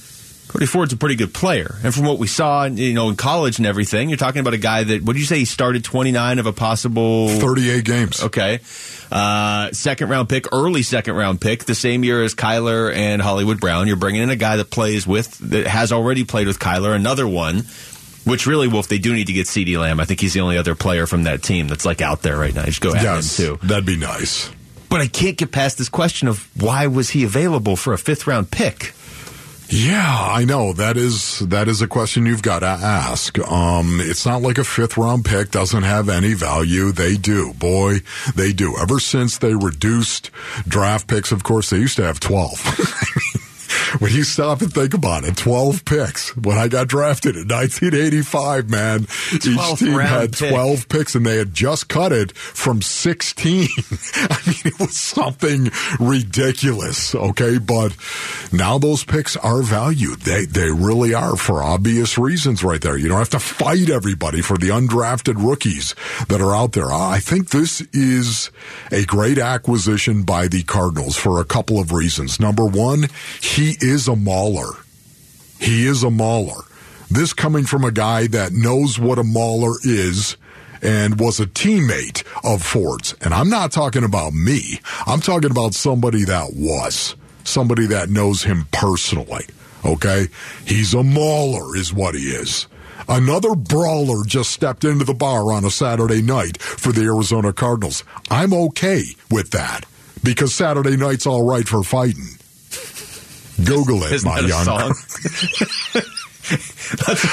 [0.48, 3.58] Cody Ford's a pretty good player, and from what we saw, you know, in college
[3.58, 5.02] and everything, you're talking about a guy that.
[5.02, 5.38] What did you say?
[5.38, 8.22] He started 29 of a possible 38 games.
[8.22, 8.60] Okay.
[9.10, 13.60] Uh, second round pick, early second round pick, the same year as Kyler and Hollywood
[13.60, 13.86] Brown.
[13.86, 17.28] You're bringing in a guy that plays with, that has already played with Kyler, another
[17.28, 17.64] one,
[18.24, 20.00] which really, Wolf, they do need to get CeeDee Lamb.
[20.00, 22.54] I think he's the only other player from that team that's like out there right
[22.54, 22.64] now.
[22.64, 23.66] Just go add Yes, him too.
[23.66, 24.50] that'd be nice.
[24.88, 28.26] But I can't get past this question of why was he available for a fifth
[28.26, 28.92] round pick?
[29.70, 33.38] Yeah, I know that is that is a question you've got to ask.
[33.50, 36.92] Um, it's not like a fifth round pick doesn't have any value.
[36.92, 38.00] They do, boy,
[38.36, 38.76] they do.
[38.80, 40.30] Ever since they reduced
[40.68, 42.60] draft picks, of course, they used to have twelve.
[43.98, 46.36] When you stop and think about it, twelve picks.
[46.36, 50.50] When I got drafted in 1985, man, each team had pick.
[50.50, 53.68] twelve picks, and they had just cut it from sixteen.
[54.14, 57.14] I mean, it was something ridiculous.
[57.14, 57.96] Okay, but
[58.52, 60.20] now those picks are valued.
[60.20, 62.96] They they really are for obvious reasons, right there.
[62.96, 65.94] You don't have to fight everybody for the undrafted rookies
[66.28, 66.92] that are out there.
[66.92, 68.50] I think this is
[68.90, 72.40] a great acquisition by the Cardinals for a couple of reasons.
[72.40, 73.08] Number one,
[73.40, 74.72] he is a mauler.
[75.60, 76.62] He is a mauler.
[77.10, 80.36] This coming from a guy that knows what a mauler is
[80.82, 83.14] and was a teammate of Ford's.
[83.20, 84.80] And I'm not talking about me.
[85.06, 87.16] I'm talking about somebody that was.
[87.44, 89.46] Somebody that knows him personally.
[89.84, 90.28] Okay?
[90.66, 92.66] He's a mauler is what he is.
[93.08, 98.02] Another brawler just stepped into the bar on a Saturday night for the Arizona Cardinals.
[98.30, 99.84] I'm okay with that
[100.22, 102.28] because Saturday night's all right for fighting.
[103.62, 104.94] Google it, Isn't my young.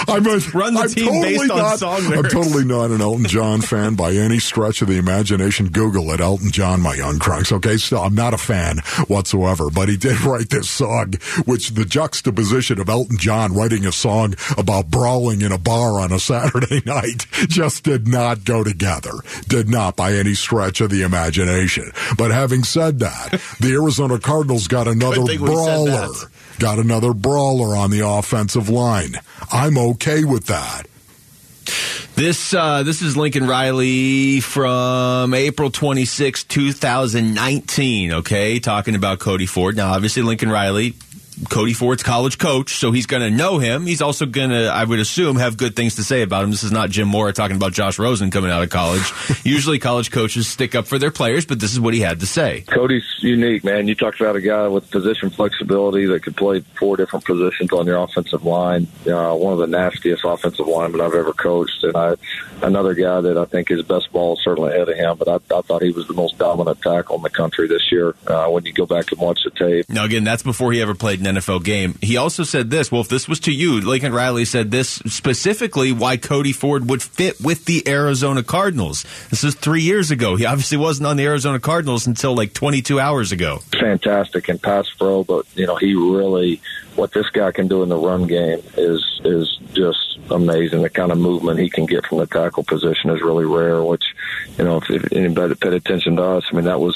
[0.07, 3.01] I'm a, Run the I'm team totally based on not, song I'm totally not an
[3.01, 5.67] Elton John fan by any stretch of the imagination.
[5.69, 7.51] Google it, Elton John, my young crunks.
[7.51, 11.13] Okay, so I'm not a fan whatsoever, but he did write this song,
[11.45, 16.11] which the juxtaposition of Elton John writing a song about brawling in a bar on
[16.11, 19.11] a Saturday night just did not go together.
[19.47, 21.91] Did not by any stretch of the imagination.
[22.17, 26.07] But having said that, the Arizona Cardinals got another thing we said brawler.
[26.61, 29.15] Got another brawler on the offensive line.
[29.51, 30.83] I'm okay with that.
[32.13, 38.59] This uh, this is Lincoln Riley from April 26, 2019, okay?
[38.59, 39.75] Talking about Cody Ford.
[39.75, 40.93] Now, obviously, Lincoln Riley
[41.49, 43.85] Cody Ford's college coach, so he's going to know him.
[43.85, 46.51] He's also going to, I would assume, have good things to say about him.
[46.51, 49.11] This is not Jim Mora talking about Josh Rosen coming out of college.
[49.43, 52.25] Usually, college coaches stick up for their players, but this is what he had to
[52.25, 52.61] say.
[52.61, 53.87] Cody's unique, man.
[53.87, 57.87] You talked about a guy with position flexibility that could play four different positions on
[57.87, 58.87] your offensive line.
[59.07, 62.15] Uh, one of the nastiest offensive linemen I've ever coached, and I
[62.61, 65.17] another guy that I think his best ball is certainly ahead of him.
[65.17, 68.15] But I, I thought he was the most dominant tackle in the country this year.
[68.27, 69.89] Uh, when you go back and watch the tape.
[69.89, 71.97] Now, again, that's before he ever played NFL game.
[72.01, 72.91] He also said this.
[72.91, 77.01] Well, if this was to you, Lincoln Riley said this specifically why Cody Ford would
[77.01, 79.05] fit with the Arizona Cardinals.
[79.29, 80.35] This is three years ago.
[80.35, 83.59] He obviously wasn't on the Arizona Cardinals until like 22 hours ago.
[83.79, 86.61] Fantastic and pass pro, but you know he really
[86.95, 90.81] what this guy can do in the run game is is just amazing.
[90.81, 93.83] The kind of movement he can get from the tackle position is really rare.
[93.83, 94.03] Which,
[94.57, 96.95] you know, if, if anybody paid attention to us, I mean, that was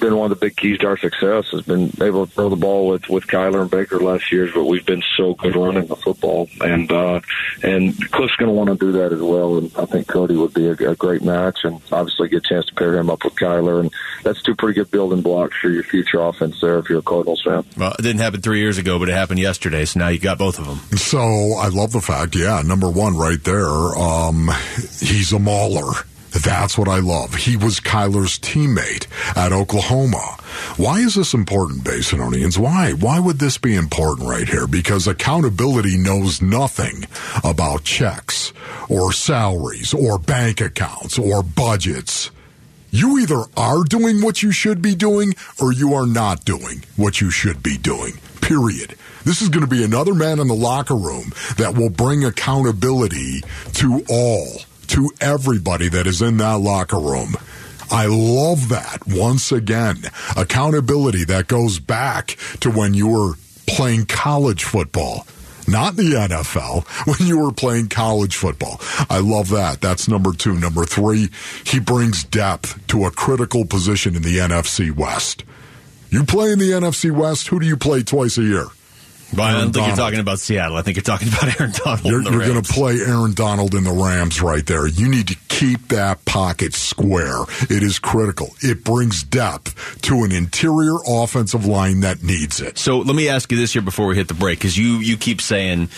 [0.00, 1.50] been one of the big keys to our success.
[1.50, 4.64] Has been able to throw the ball with with Kyler and Baker last years, but
[4.64, 7.20] we've been so good running the football, and uh,
[7.62, 9.58] and Kliff's going to want to do that as well.
[9.58, 12.66] And I think Cody would be a, a great match, and obviously get a chance
[12.66, 15.82] to pair him up with Kyler, and that's two pretty good building blocks for your
[15.82, 17.64] future offense there if you're a Cardinals fan.
[17.76, 20.38] Well, it didn't happen three years ago, but it happened yesterday, so now you got
[20.38, 20.98] both of them.
[20.98, 24.50] So I love the fact, yeah, number one right there, um,
[25.00, 25.92] he's a mauler.
[26.44, 27.34] That's what I love.
[27.34, 30.36] He was Kyler's teammate at Oklahoma.
[30.76, 32.58] Why is this important, Basinonians?
[32.58, 32.92] Why?
[32.92, 34.66] Why would this be important right here?
[34.66, 37.06] Because accountability knows nothing
[37.42, 38.52] about checks
[38.88, 42.30] or salaries or bank accounts or budgets.
[42.90, 47.20] You either are doing what you should be doing or you are not doing what
[47.20, 48.14] you should be doing.
[48.40, 48.94] Period.
[49.26, 53.40] This is going to be another man in the locker room that will bring accountability
[53.72, 54.46] to all,
[54.86, 57.36] to everybody that is in that locker room.
[57.90, 60.04] I love that once again.
[60.36, 63.32] Accountability that goes back to when you were
[63.66, 65.26] playing college football
[65.68, 66.86] not the NFL,
[67.18, 68.80] when you were playing college football.
[69.10, 69.80] I love that.
[69.80, 70.54] That's number two.
[70.54, 71.30] Number three,
[71.64, 75.42] he brings depth to a critical position in the NFC West.
[76.08, 78.66] You play in the NFC West, who do you play twice a year?
[79.34, 80.76] Well, I don't think you're talking about Seattle.
[80.76, 82.04] I think you're talking about Aaron Donald.
[82.04, 84.86] You're, you're going to play Aaron Donald in the Rams right there.
[84.86, 87.42] You need to keep that pocket square.
[87.62, 88.50] It is critical.
[88.60, 92.78] It brings depth to an interior offensive line that needs it.
[92.78, 95.16] So let me ask you this here before we hit the break, because you you
[95.16, 95.88] keep saying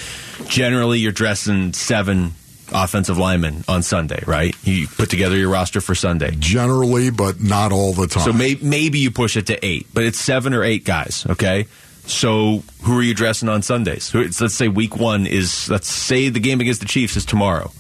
[0.47, 2.33] generally you're dressing seven
[2.73, 4.55] offensive linemen on Sunday, right?
[4.65, 6.35] You put together your roster for Sunday.
[6.39, 8.25] Generally, but not all the time.
[8.25, 11.27] So may, maybe you push it to eight, but it's seven or eight guys.
[11.29, 11.67] Okay.
[12.09, 14.15] So who are you dressing on Sundays?
[14.15, 15.69] Let's say week one is.
[15.69, 17.71] Let's say the game against the Chiefs is tomorrow.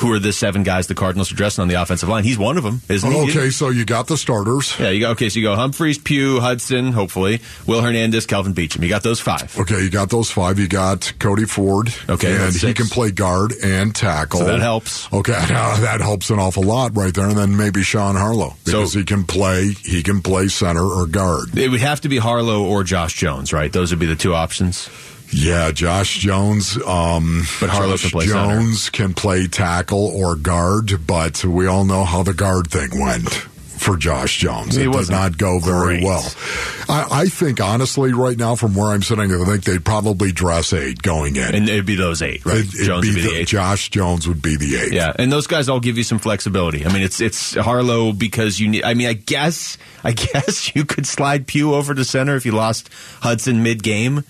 [0.00, 2.24] Who are the seven guys the Cardinals are dressing on the offensive line?
[2.24, 3.30] He's one of them, isn't oh, he?
[3.30, 4.78] okay, so you got the starters.
[4.78, 5.10] Yeah, you go.
[5.10, 8.82] Okay, so you go Humphries, Pugh, Hudson, hopefully Will Hernandez, Kelvin Beachum.
[8.82, 9.56] You got those five.
[9.58, 10.58] Okay, you got those five.
[10.58, 11.92] You got Cody Ford.
[12.08, 14.40] Okay, and he can play guard and tackle.
[14.40, 15.12] So that helps.
[15.12, 17.28] Okay, that helps an awful lot right there.
[17.28, 19.72] And then maybe Sean Harlow because So- he can play.
[19.72, 21.56] He can play center or guard.
[21.58, 23.72] It would have to be Harlow or Josh Jones, right?
[23.72, 24.88] Those would be the two options.
[25.32, 26.76] Yeah, Josh Jones.
[26.84, 28.54] Um, But Harlow Josh can play center.
[28.60, 33.28] Jones can play tackle or guard, but we all know how the guard thing went
[33.30, 34.74] for Josh Jones.
[34.74, 36.04] He it did wasn't go very great.
[36.04, 36.30] well.
[36.88, 40.72] I, I think, honestly, right now, from where I'm sitting, I think they'd probably dress
[40.74, 41.54] eight going in.
[41.54, 42.58] And it'd be those eight, right?
[42.58, 43.48] It- Jones would be the the- eight.
[43.48, 44.92] Josh Jones would be the eight.
[44.92, 46.84] Yeah, and those guys all give you some flexibility.
[46.84, 48.82] I mean, it's it's Harlow because you need.
[48.84, 52.52] I mean, I guess I guess you could slide Pugh over to center if you
[52.52, 52.90] lost
[53.22, 54.24] Hudson mid game,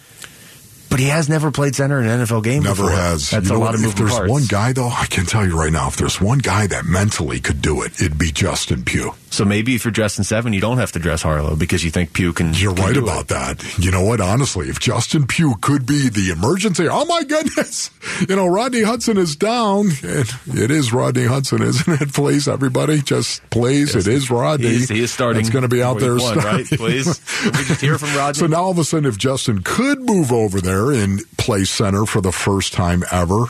[0.90, 2.62] but he has never played center in an NFL game.
[2.64, 2.90] Never before.
[2.90, 3.30] has.
[3.30, 3.74] That's You a know lot what?
[3.76, 4.30] of If moving there's parts.
[4.30, 7.40] one guy, though, I can tell you right now, if there's one guy that mentally
[7.40, 9.14] could do it, it'd be Justin Pugh.
[9.32, 12.12] So maybe if you're dressing seven, you don't have to dress Harlow because you think
[12.12, 12.52] Pugh can.
[12.52, 13.28] You're can right do about it.
[13.28, 13.78] that.
[13.78, 14.20] You know what?
[14.20, 17.90] Honestly, if Justin Pugh could be the emergency, oh my goodness!
[18.28, 19.86] You know, Rodney Hudson is down.
[20.02, 22.12] And it is Rodney Hudson, isn't it?
[22.12, 23.94] Please, everybody, just please.
[23.96, 24.68] It is Rodney.
[24.68, 25.40] He's, he is starting.
[25.40, 26.44] It's going to be out there, one, starting.
[26.44, 26.66] right?
[26.66, 28.38] Please, Can we just hear from Rodney.
[28.40, 32.06] So now all of a sudden, if Justin could move over there and play center
[32.06, 33.46] for the first time ever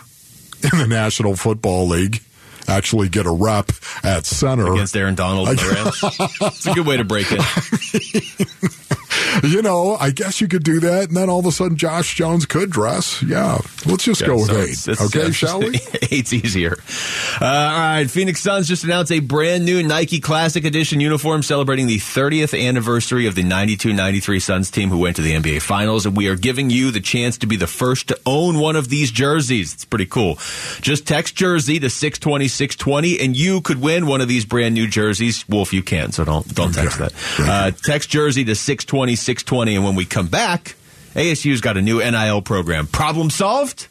[0.62, 2.22] in the National Football League,
[2.68, 3.70] actually get a rep
[4.02, 4.72] at center.
[4.72, 7.38] against Aaron Donald it's a good way to break in.
[9.44, 12.14] you know, I guess you could do that, and then all of a sudden Josh
[12.14, 13.22] Jones could dress.
[13.22, 14.62] Yeah, let's just go with so eight.
[14.62, 15.78] it's- it's- okay, it's shall we?
[16.12, 16.76] Eight's easier.
[17.40, 21.86] Uh, all right, Phoenix Suns just announced a brand new Nike Classic Edition uniform celebrating
[21.86, 26.16] the 30th anniversary of the 92-93 Suns team who went to the NBA Finals, and
[26.16, 29.10] we are giving you the chance to be the first to own one of these
[29.10, 29.72] jerseys.
[29.74, 30.36] It's pretty cool.
[30.80, 34.86] Just text jersey to 620 620, and you could win one of these brand new
[34.86, 35.48] jerseys.
[35.48, 37.14] Wolf, you can, so don't don't text that.
[37.38, 40.74] Uh, text jersey to 620 620, and when we come back,
[41.14, 42.86] ASU's got a new NIL program.
[42.86, 43.88] Problem solved?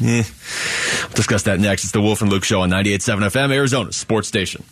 [0.00, 0.22] Eh.
[0.22, 1.82] We'll discuss that next.
[1.82, 4.62] It's the Wolf and Luke Show on 98.7 FM, Arizona Sports Station.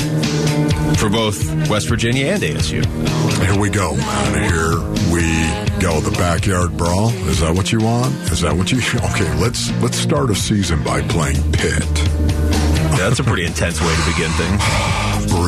[0.96, 2.84] for both West Virginia and ASU.
[3.44, 4.50] Here we go, man.
[4.50, 4.78] Here
[5.12, 5.22] we
[5.80, 6.00] go.
[6.00, 7.10] The backyard brawl.
[7.28, 8.14] Is that what you want?
[8.30, 8.78] Is that what you?
[9.10, 11.82] Okay, let's let's start a season by playing Pitt.
[12.98, 14.62] That's a pretty intense way to begin things.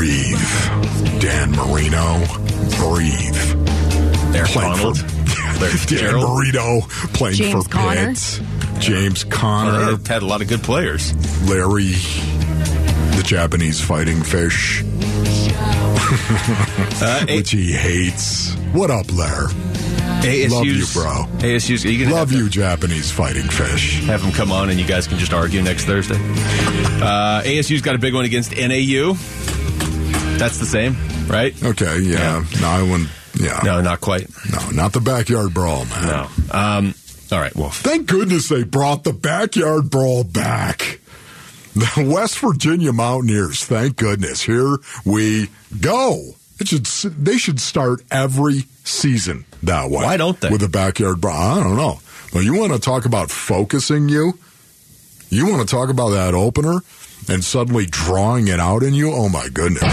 [0.00, 2.24] Breathe, Dan Marino.
[2.78, 3.36] Breathe.
[4.34, 6.38] Eric Playing Arnold, for Larry Dan Fitzgerald.
[6.38, 6.80] Marino
[7.12, 8.06] playing James for Conner.
[8.14, 8.40] Pitt.
[8.80, 11.12] James Well, had a lot of good players.
[11.50, 11.90] Larry,
[13.14, 14.82] the Japanese fighting fish,
[17.02, 18.54] Uh, A- which he hates.
[18.72, 19.48] What up, Lair?
[20.22, 21.26] ASU's, Love you, bro.
[21.46, 24.00] ASU's, are you gonna Love have, you, Japanese fighting fish.
[24.04, 26.16] have him come on and you guys can just argue next Thursday.
[26.16, 29.14] Uh, ASU's got a big one against NAU.
[30.40, 31.52] That's the same, right?
[31.62, 32.42] Okay, yeah.
[32.62, 33.10] No, I wouldn't.
[33.38, 33.60] Yeah.
[33.62, 34.26] No, not quite.
[34.50, 36.06] No, not the backyard brawl, man.
[36.06, 36.28] No.
[36.50, 36.94] Um,
[37.30, 37.76] all right, Wolf.
[37.76, 41.00] Thank goodness they brought the backyard brawl back.
[41.74, 44.40] The West Virginia Mountaineers, thank goodness.
[44.40, 46.30] Here we go.
[46.58, 50.04] It should they should start every season that way.
[50.04, 50.48] Why don't they?
[50.48, 51.36] With a backyard brawl.
[51.36, 52.00] I don't know.
[52.32, 54.38] Well, you want to talk about focusing you?
[55.28, 56.80] You want to talk about that opener
[57.28, 59.12] and suddenly drawing it out in you?
[59.12, 59.82] Oh my goodness.
[59.82, 59.90] Hey,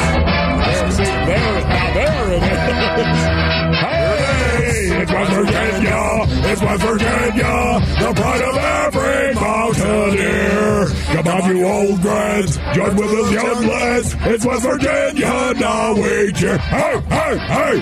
[5.01, 6.07] it's West Virginia.
[6.49, 10.87] It's West Virginia, the pride of every mountaineer.
[11.07, 14.15] Come on, you old grads, join with us young lads.
[14.21, 16.57] It's West Virginia, now we cheer.
[16.57, 17.81] Hey, hey, hey.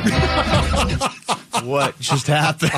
[1.63, 2.71] What just happened?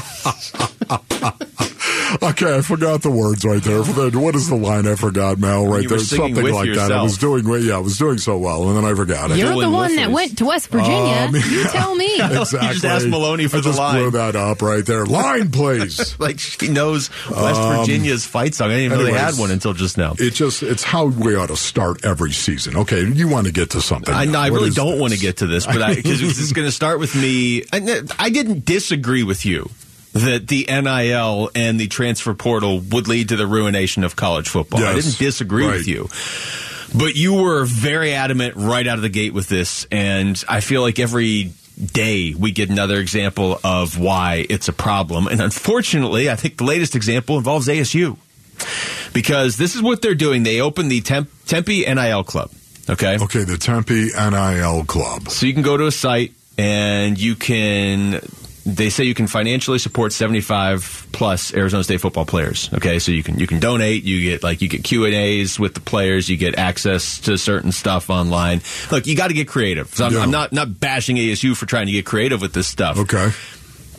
[2.40, 3.82] Okay, I forgot the words right there.
[4.18, 5.66] What is the line I forgot, Mel?
[5.66, 6.92] Right You there, something with like that.
[6.92, 9.38] I was doing, yeah, I was doing so well, and then I forgot it.
[9.38, 11.28] You're Dylan the one that went to West Virginia.
[11.30, 12.06] Um, you tell me.
[12.16, 12.60] Exactly.
[12.68, 14.02] You just asked Maloney for I the just line.
[14.02, 15.06] blew that up right there.
[15.06, 16.20] Line, please.
[16.20, 18.68] like she knows West Virginia's fight song.
[18.68, 20.14] I didn't even know they Um, had one until just now.
[20.20, 22.78] It just it's how we ought to start every season.
[22.78, 24.14] Okay, you want to get to something.
[24.14, 24.32] I, now.
[24.34, 25.02] know, I really don't this?
[25.02, 27.64] want to get to this, but because this is going to start with me.
[27.74, 29.70] I, I didn't disagree with you
[30.24, 34.84] that the NIL and the transfer portal would lead to the ruination of college football.
[34.84, 35.78] I didn't disagree right.
[35.78, 36.10] with you.
[36.98, 40.82] But you were very adamant right out of the gate with this, and I feel
[40.82, 45.28] like every day we get another example of why it's a problem.
[45.28, 48.18] And unfortunately, I think the latest example involves ASU
[49.14, 50.44] because this is what they're doing.
[50.44, 52.52] They opened the Temp- Tempe NIL Club.
[52.90, 53.18] Okay.
[53.20, 55.30] Okay, the Tempe NIL Club.
[55.30, 58.22] So you can go to a site and you can.
[58.68, 62.70] They say you can financially support seventy five plus Arizona State football players.
[62.74, 64.04] Okay, so you can you can donate.
[64.04, 66.28] You get like you get Q and A's with the players.
[66.28, 68.62] You get access to certain stuff online.
[68.92, 69.88] Look, you got to get creative.
[69.96, 70.20] So I'm, Yeah.
[70.20, 72.98] I'm not not bashing ASU for trying to get creative with this stuff.
[72.98, 73.30] Okay.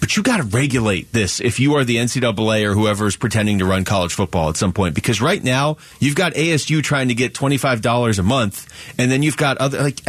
[0.00, 3.58] But you got to regulate this if you are the NCAA or whoever is pretending
[3.58, 4.94] to run college football at some point.
[4.94, 9.11] Because right now you've got ASU trying to get twenty five dollars a month, and
[9.11, 10.00] then you've got other like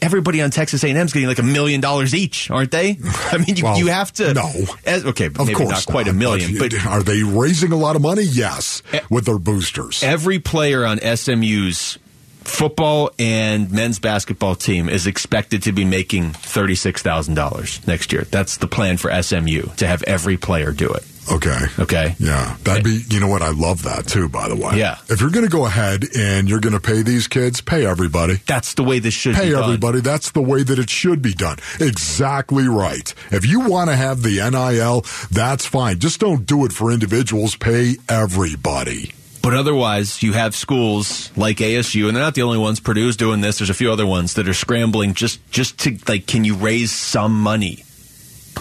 [0.00, 2.98] everybody on Texas A and M is getting like a million dollars each, aren't they?
[3.04, 4.32] I mean, you, Well, you have to.
[4.34, 4.50] no.
[4.86, 7.96] as- okay, Of maybe course not quite a million, but are they raising a lot
[7.96, 8.22] of money?
[8.22, 10.02] Yes, with their boosters.
[10.02, 11.98] every player on SMU's
[12.44, 18.22] football and men's basketball team is expected to be making $36,000 next year.
[18.30, 21.04] That's the plan for SMU to have every player do it.
[21.30, 21.58] Okay.
[21.78, 22.16] Okay.
[22.18, 23.00] Yeah, that'd be.
[23.08, 23.42] You know what?
[23.42, 24.28] I love that too.
[24.28, 24.76] By the way.
[24.76, 24.98] Yeah.
[25.08, 28.40] If you're going to go ahead and you're going to pay these kids, pay everybody.
[28.46, 30.00] That's the way this should be Pay everybody.
[30.00, 31.58] That's the way that it should be done.
[31.80, 33.14] Exactly right.
[33.30, 36.00] If you want to have the NIL, that's fine.
[36.00, 37.54] Just don't do it for individuals.
[37.54, 39.12] Pay everybody.
[39.42, 42.78] But otherwise, you have schools like ASU, and they're not the only ones.
[42.80, 43.58] Purdue's doing this.
[43.58, 46.92] There's a few other ones that are scrambling just just to like, can you raise
[46.92, 47.84] some money?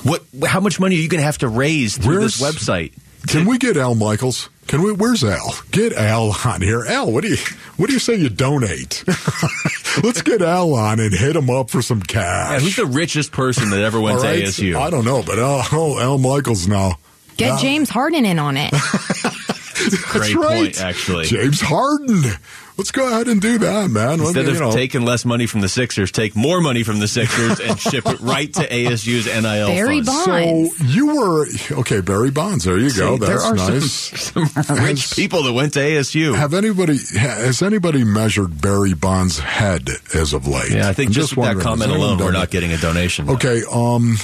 [0.03, 0.23] What?
[0.45, 2.93] How much money are you going to have to raise through this Where's- website?
[3.27, 4.49] Can we get Al Michaels?
[4.65, 4.91] Can we?
[4.93, 5.53] Where's Al?
[5.69, 6.83] Get Al on here.
[6.87, 7.37] Al, what do you
[7.77, 9.03] what do you say you donate?
[10.03, 12.03] Let's get Al on and hit him up for some Yeah,
[12.57, 12.61] cash.
[12.63, 14.27] who's the richest person that ever went All to?
[14.41, 14.75] ASU?
[14.75, 16.97] I don't know, but Al, oh, Al Michaels now.
[17.37, 17.57] Get Yeah.
[17.59, 18.73] James Harden in on it.
[19.89, 20.47] Great That's right.
[20.47, 21.25] point, actually.
[21.25, 22.23] James Harden.
[22.77, 24.19] Let's go ahead and do that, man.
[24.19, 26.99] Instead me, of you know, taking less money from the Sixers, take more money from
[26.99, 30.25] the Sixers and ship it right to ASU's NIL Barry funds.
[30.27, 30.77] Bonds.
[30.77, 31.45] So you were
[31.81, 32.63] okay, Barry Bonds.
[32.65, 33.17] There you go.
[33.17, 33.91] See, there That's are some- nice.
[34.71, 36.35] Some rich people that went to ASU.
[36.35, 40.71] Have anybody has anybody measured Barry Bonds' head as of late?
[40.71, 43.29] yeah, I think I'm just, with that comment alone, we're not getting a donation.
[43.29, 44.15] Okay, um,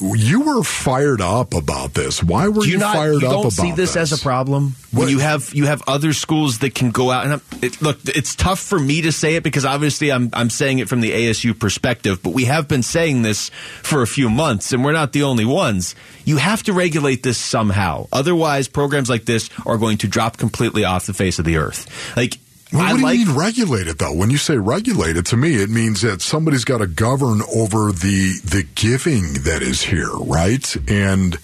[0.00, 2.22] you were fired up about this.
[2.22, 2.94] Why were Do you you not?
[2.94, 5.82] fired you up don't see this, as a problem when What- you have you have
[5.86, 7.95] other schools that can go out and it, look.
[8.04, 11.12] It's tough for me to say it because obviously I'm I'm saying it from the
[11.12, 13.50] ASU perspective, but we have been saying this
[13.82, 15.94] for a few months, and we're not the only ones.
[16.24, 20.84] You have to regulate this somehow, otherwise programs like this are going to drop completely
[20.84, 22.16] off the face of the earth.
[22.16, 22.38] Like.
[22.72, 24.12] Well, I what do like you mean regulated though?
[24.12, 28.40] When you say regulated, to me it means that somebody's got to govern over the
[28.44, 30.76] the giving that is here, right?
[30.88, 31.38] And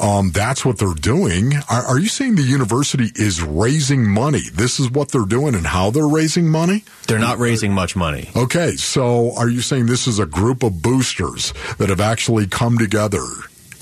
[0.00, 1.54] um, that's what they're doing.
[1.68, 4.42] Are, are you saying the university is raising money?
[4.52, 6.84] This is what they're doing and how they're raising money?
[7.06, 8.30] they're not raising much money.
[8.36, 12.78] Okay, so are you saying this is a group of boosters that have actually come
[12.78, 13.24] together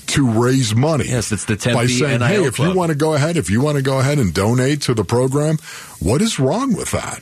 [0.09, 1.05] to raise money?
[1.07, 3.49] Yes, it's the Tempe by saying, NIL "Hey, if you want to go ahead, if
[3.49, 5.57] you want to go ahead and donate to the program,
[5.99, 7.21] what is wrong with that?"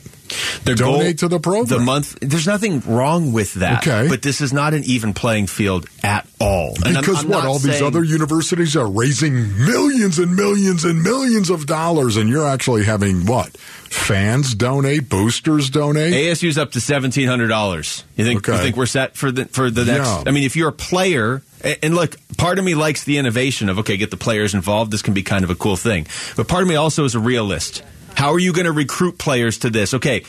[0.64, 1.78] Their Donate to the program.
[1.78, 2.18] The month.
[2.20, 3.86] There's nothing wrong with that.
[3.86, 4.08] Okay.
[4.10, 6.74] But this is not an even playing field at all.
[6.84, 7.38] And I'm- Because I'm what?
[7.38, 12.28] not All these other universities are raising millions and millions and millions of dollars, and
[12.28, 13.56] you're actually having what?
[13.56, 16.12] Fans donate, boosters donate.
[16.12, 18.04] ASU's up to seventeen hundred dollars.
[18.16, 20.06] You think you think we're set for the for the next?
[20.06, 20.24] Yeah.
[20.26, 21.40] I mean, if you're a player,
[21.82, 24.90] and look, part of me likes the innovation of okay, get the players involved.
[24.90, 26.06] This can be kind of a cool thing.
[26.36, 27.82] But part of me also is a realist.
[28.14, 29.94] How are you going to recruit players to this?
[29.94, 30.24] Okay.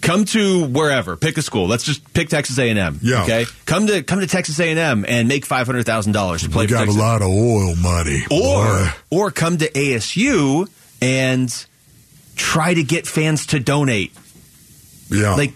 [0.00, 1.66] Come to wherever, pick a school.
[1.68, 2.98] Let's just pick Texas A and M.
[3.02, 3.22] Yeah.
[3.24, 3.44] Okay.
[3.66, 6.48] Come to come to Texas A and M and make five hundred thousand dollars to
[6.48, 8.22] play We for got a lot of oil money.
[8.30, 8.88] or boy.
[9.10, 10.70] or come to ASU
[11.02, 11.66] and
[12.34, 14.12] try to get fans to donate.
[15.10, 15.52] yeah, Like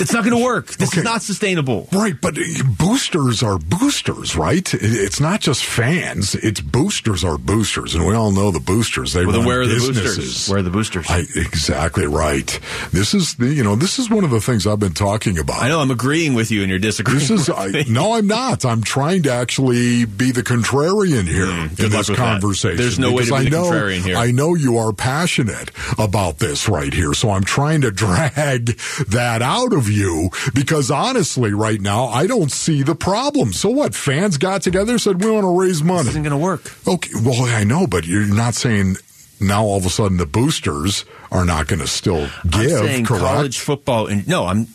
[0.00, 0.66] it's not going to work.
[0.68, 1.00] This Okay.
[1.00, 1.88] is not sustainable.
[1.92, 2.42] Right, but uh,
[2.78, 4.72] boosters are boosters, right?
[4.74, 6.34] It's not just fans.
[6.34, 9.12] It's boosters are boosters, and we all know the boosters.
[9.12, 10.16] They Well, run where are the businesses.
[10.16, 10.48] boosters?
[10.48, 11.06] Where are the boosters?
[11.08, 12.58] I, exactly right.
[12.92, 15.62] This is the you know this is one of the things I've been talking about.
[15.62, 17.18] I know I'm agreeing with you and you're disagreeing.
[17.20, 17.84] This is with I, me.
[17.88, 18.64] no, I'm not.
[18.64, 22.32] I'm trying to actually be the contrarian here good in this with that.
[22.32, 22.76] conversation.
[22.76, 24.16] There's no way to be I the know, contrarian here.
[24.16, 28.76] I know you are passionate about this right here, so I'm trying to drag
[29.08, 33.52] that out of you because honestly, right now, I don't see the problem.
[33.52, 33.94] So what?
[33.94, 36.08] Fans got together said we want to raise This money.
[36.10, 36.72] isn't going to work.
[36.86, 38.96] Okay, well, I know, but you're not saying
[39.40, 42.72] now all of a sudden the boosters are not going to still give.
[42.72, 43.24] I'm saying correct?
[43.24, 44.66] college football and no, I'm.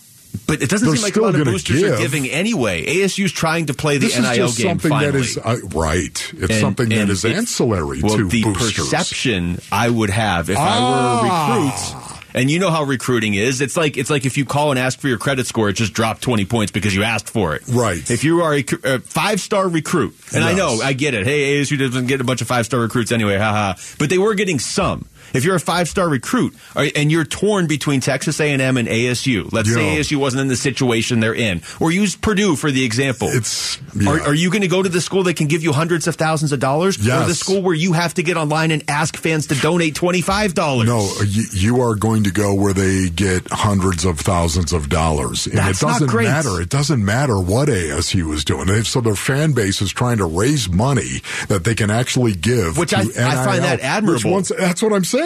[0.47, 2.86] But it doesn't They're seem like a lot of boosters are giving anyway.
[2.86, 5.12] ASU's trying to play the this NIL is game something finally.
[5.12, 6.34] that is uh, right.
[6.38, 8.76] It's And- something that and is it- ancillary well, to the boosters.
[8.76, 12.00] perception I would have if I were a recruit.
[12.34, 13.61] And you know how recruiting is.
[13.61, 15.93] It's like it's like if you call and ask for your credit score, it just
[15.93, 17.63] dropped twenty points because you asked for it.
[17.67, 18.09] Right.
[18.09, 21.25] If you are a, a five star recruit, and I know I get it.
[21.25, 23.73] Hey, ASU doesn't get a bunch of five star recruits anyway, haha.
[23.99, 25.07] But they were getting some.
[25.34, 29.73] If you're a five star recruit and you're torn between Texas A&M and ASU, let's
[29.73, 33.27] say ASU wasn't in the situation they're in, or use Purdue for the example.
[33.32, 34.25] It's Are, yeah.
[34.25, 36.51] are you going to go to the school that can give you hundreds of thousands
[36.51, 39.55] of dollars, or the school where you have to get online and ask fans to
[39.55, 40.88] donate twenty five dollars?
[40.88, 45.47] No, you, you are going to go where they get hundreds of thousands of dollars,
[45.47, 46.25] and That's it not doesn't great.
[46.25, 46.61] matter.
[46.61, 48.67] It doesn't matter what ASU is doing.
[48.84, 52.93] So their fan base is trying to raise money that they can actually give, Which
[52.93, 54.32] I- I find that admirable.
[54.32, 55.20] once- that's what I'm saying.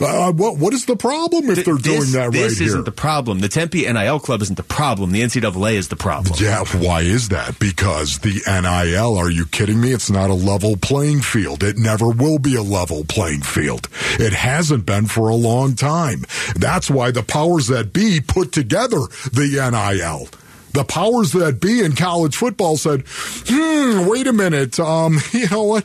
[0.00, 2.48] Uh, what what is the problem if they're this, doing that right here?
[2.48, 3.40] this isn't the problem.
[3.40, 5.10] The Tempe NIL club isn't the problem.
[5.10, 6.36] The NCAA is the problem.
[6.38, 7.58] Yeah, why is that?
[7.58, 9.92] Because the NIL, are you kidding me?
[9.92, 11.64] It's not a level playing field.
[11.64, 13.88] It never will be a level playing field.
[14.20, 16.24] It hasn't been for a long time.
[16.54, 19.00] That's why the powers that be put together
[19.32, 20.28] the NIL.
[20.74, 24.78] The powers that be in college football said, hmm, wait a minute.
[24.78, 25.84] Um, you know what?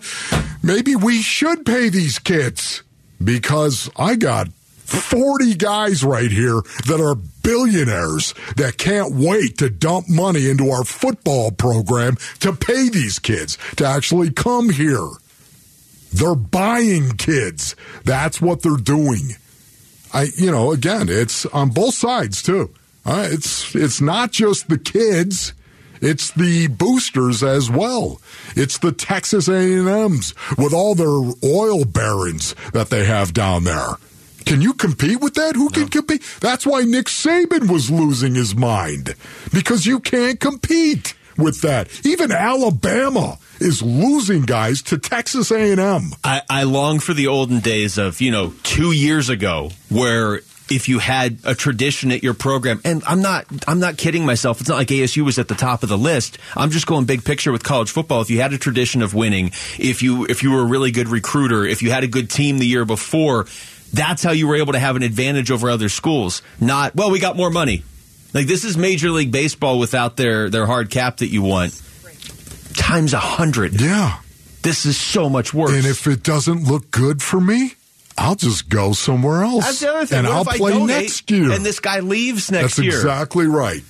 [0.62, 2.84] Maybe we should pay these kids
[3.22, 10.08] because I got 40 guys right here that are billionaires that can't wait to dump
[10.08, 15.08] money into our football program to pay these kids to actually come here.
[16.14, 17.76] They're buying kids.
[18.06, 19.32] That's what they're doing.
[20.14, 22.74] I, you know, again, it's on both sides too.
[23.06, 25.54] Uh, it's it's not just the kids.
[26.02, 28.22] It's the boosters as well.
[28.56, 33.98] It's the Texas A&Ms with all their oil barons that they have down there.
[34.46, 35.56] Can you compete with that?
[35.56, 36.24] Who can compete?
[36.42, 39.16] That's why Nick Saban was losing his mind
[39.54, 42.06] because you can't compete with that.
[42.06, 46.12] Even Alabama is losing guys to Texas A&M.
[46.24, 50.88] I, I long for the olden days of you know two years ago where if
[50.88, 52.80] you had a tradition at your program.
[52.86, 54.60] And I'm not I'm not kidding myself.
[54.62, 56.38] It's not like ASU was at the top of the list.
[56.56, 58.22] I'm just going big picture with college football.
[58.22, 61.10] If you had a tradition of winning if you if you were a really good
[61.10, 63.46] recruiter if you had a good team the year before
[63.92, 66.42] that's how you were able to have an advantage over other schools.
[66.60, 67.84] Not well we got more money.
[68.34, 71.80] Like this is major league baseball without their their hard cap that you want.
[72.76, 73.80] Times a hundred.
[73.80, 74.18] Yeah.
[74.64, 75.74] this is so much worse.
[75.74, 77.74] And if it doesn't look good for me,
[78.18, 79.66] I'll just go somewhere else.
[79.66, 80.20] That's the other thing.
[80.20, 81.52] And What I'll if play donate next year.
[81.52, 82.92] And this guy leaves next That's year.
[82.92, 83.84] That's exactly right.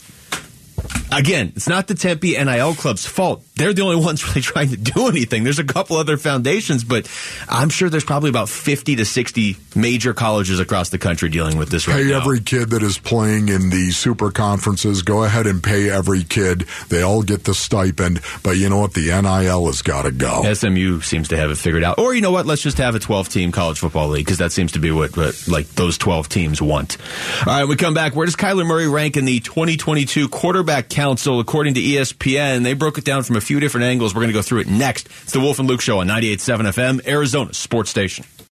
[1.11, 3.43] Again, it's not the Tempe NIL club's fault.
[3.55, 5.43] They're the only ones really trying to do anything.
[5.43, 7.07] There's a couple other foundations, but
[7.47, 11.69] I'm sure there's probably about 50 to 60 major colleges across the country dealing with
[11.69, 12.17] this right Pay now.
[12.21, 15.01] every kid that is playing in the super conferences.
[15.03, 16.65] Go ahead and pay every kid.
[16.89, 18.21] They all get the stipend.
[18.41, 18.93] But you know what?
[18.93, 20.51] The NIL has got to go.
[20.51, 21.99] SMU seems to have it figured out.
[21.99, 22.45] Or you know what?
[22.45, 25.15] Let's just have a 12 team college football league because that seems to be what,
[25.15, 26.97] what like those 12 teams want.
[27.45, 28.15] All right, we come back.
[28.15, 32.63] Where does Kyler Murray rank in the 2022 quarterback council according to ESPN?
[32.63, 34.15] They broke it down from a few different angles.
[34.15, 35.07] We're going to go through it next.
[35.23, 38.25] It's the Wolf and Luke show on 98.7 FM, Arizona Sports Station.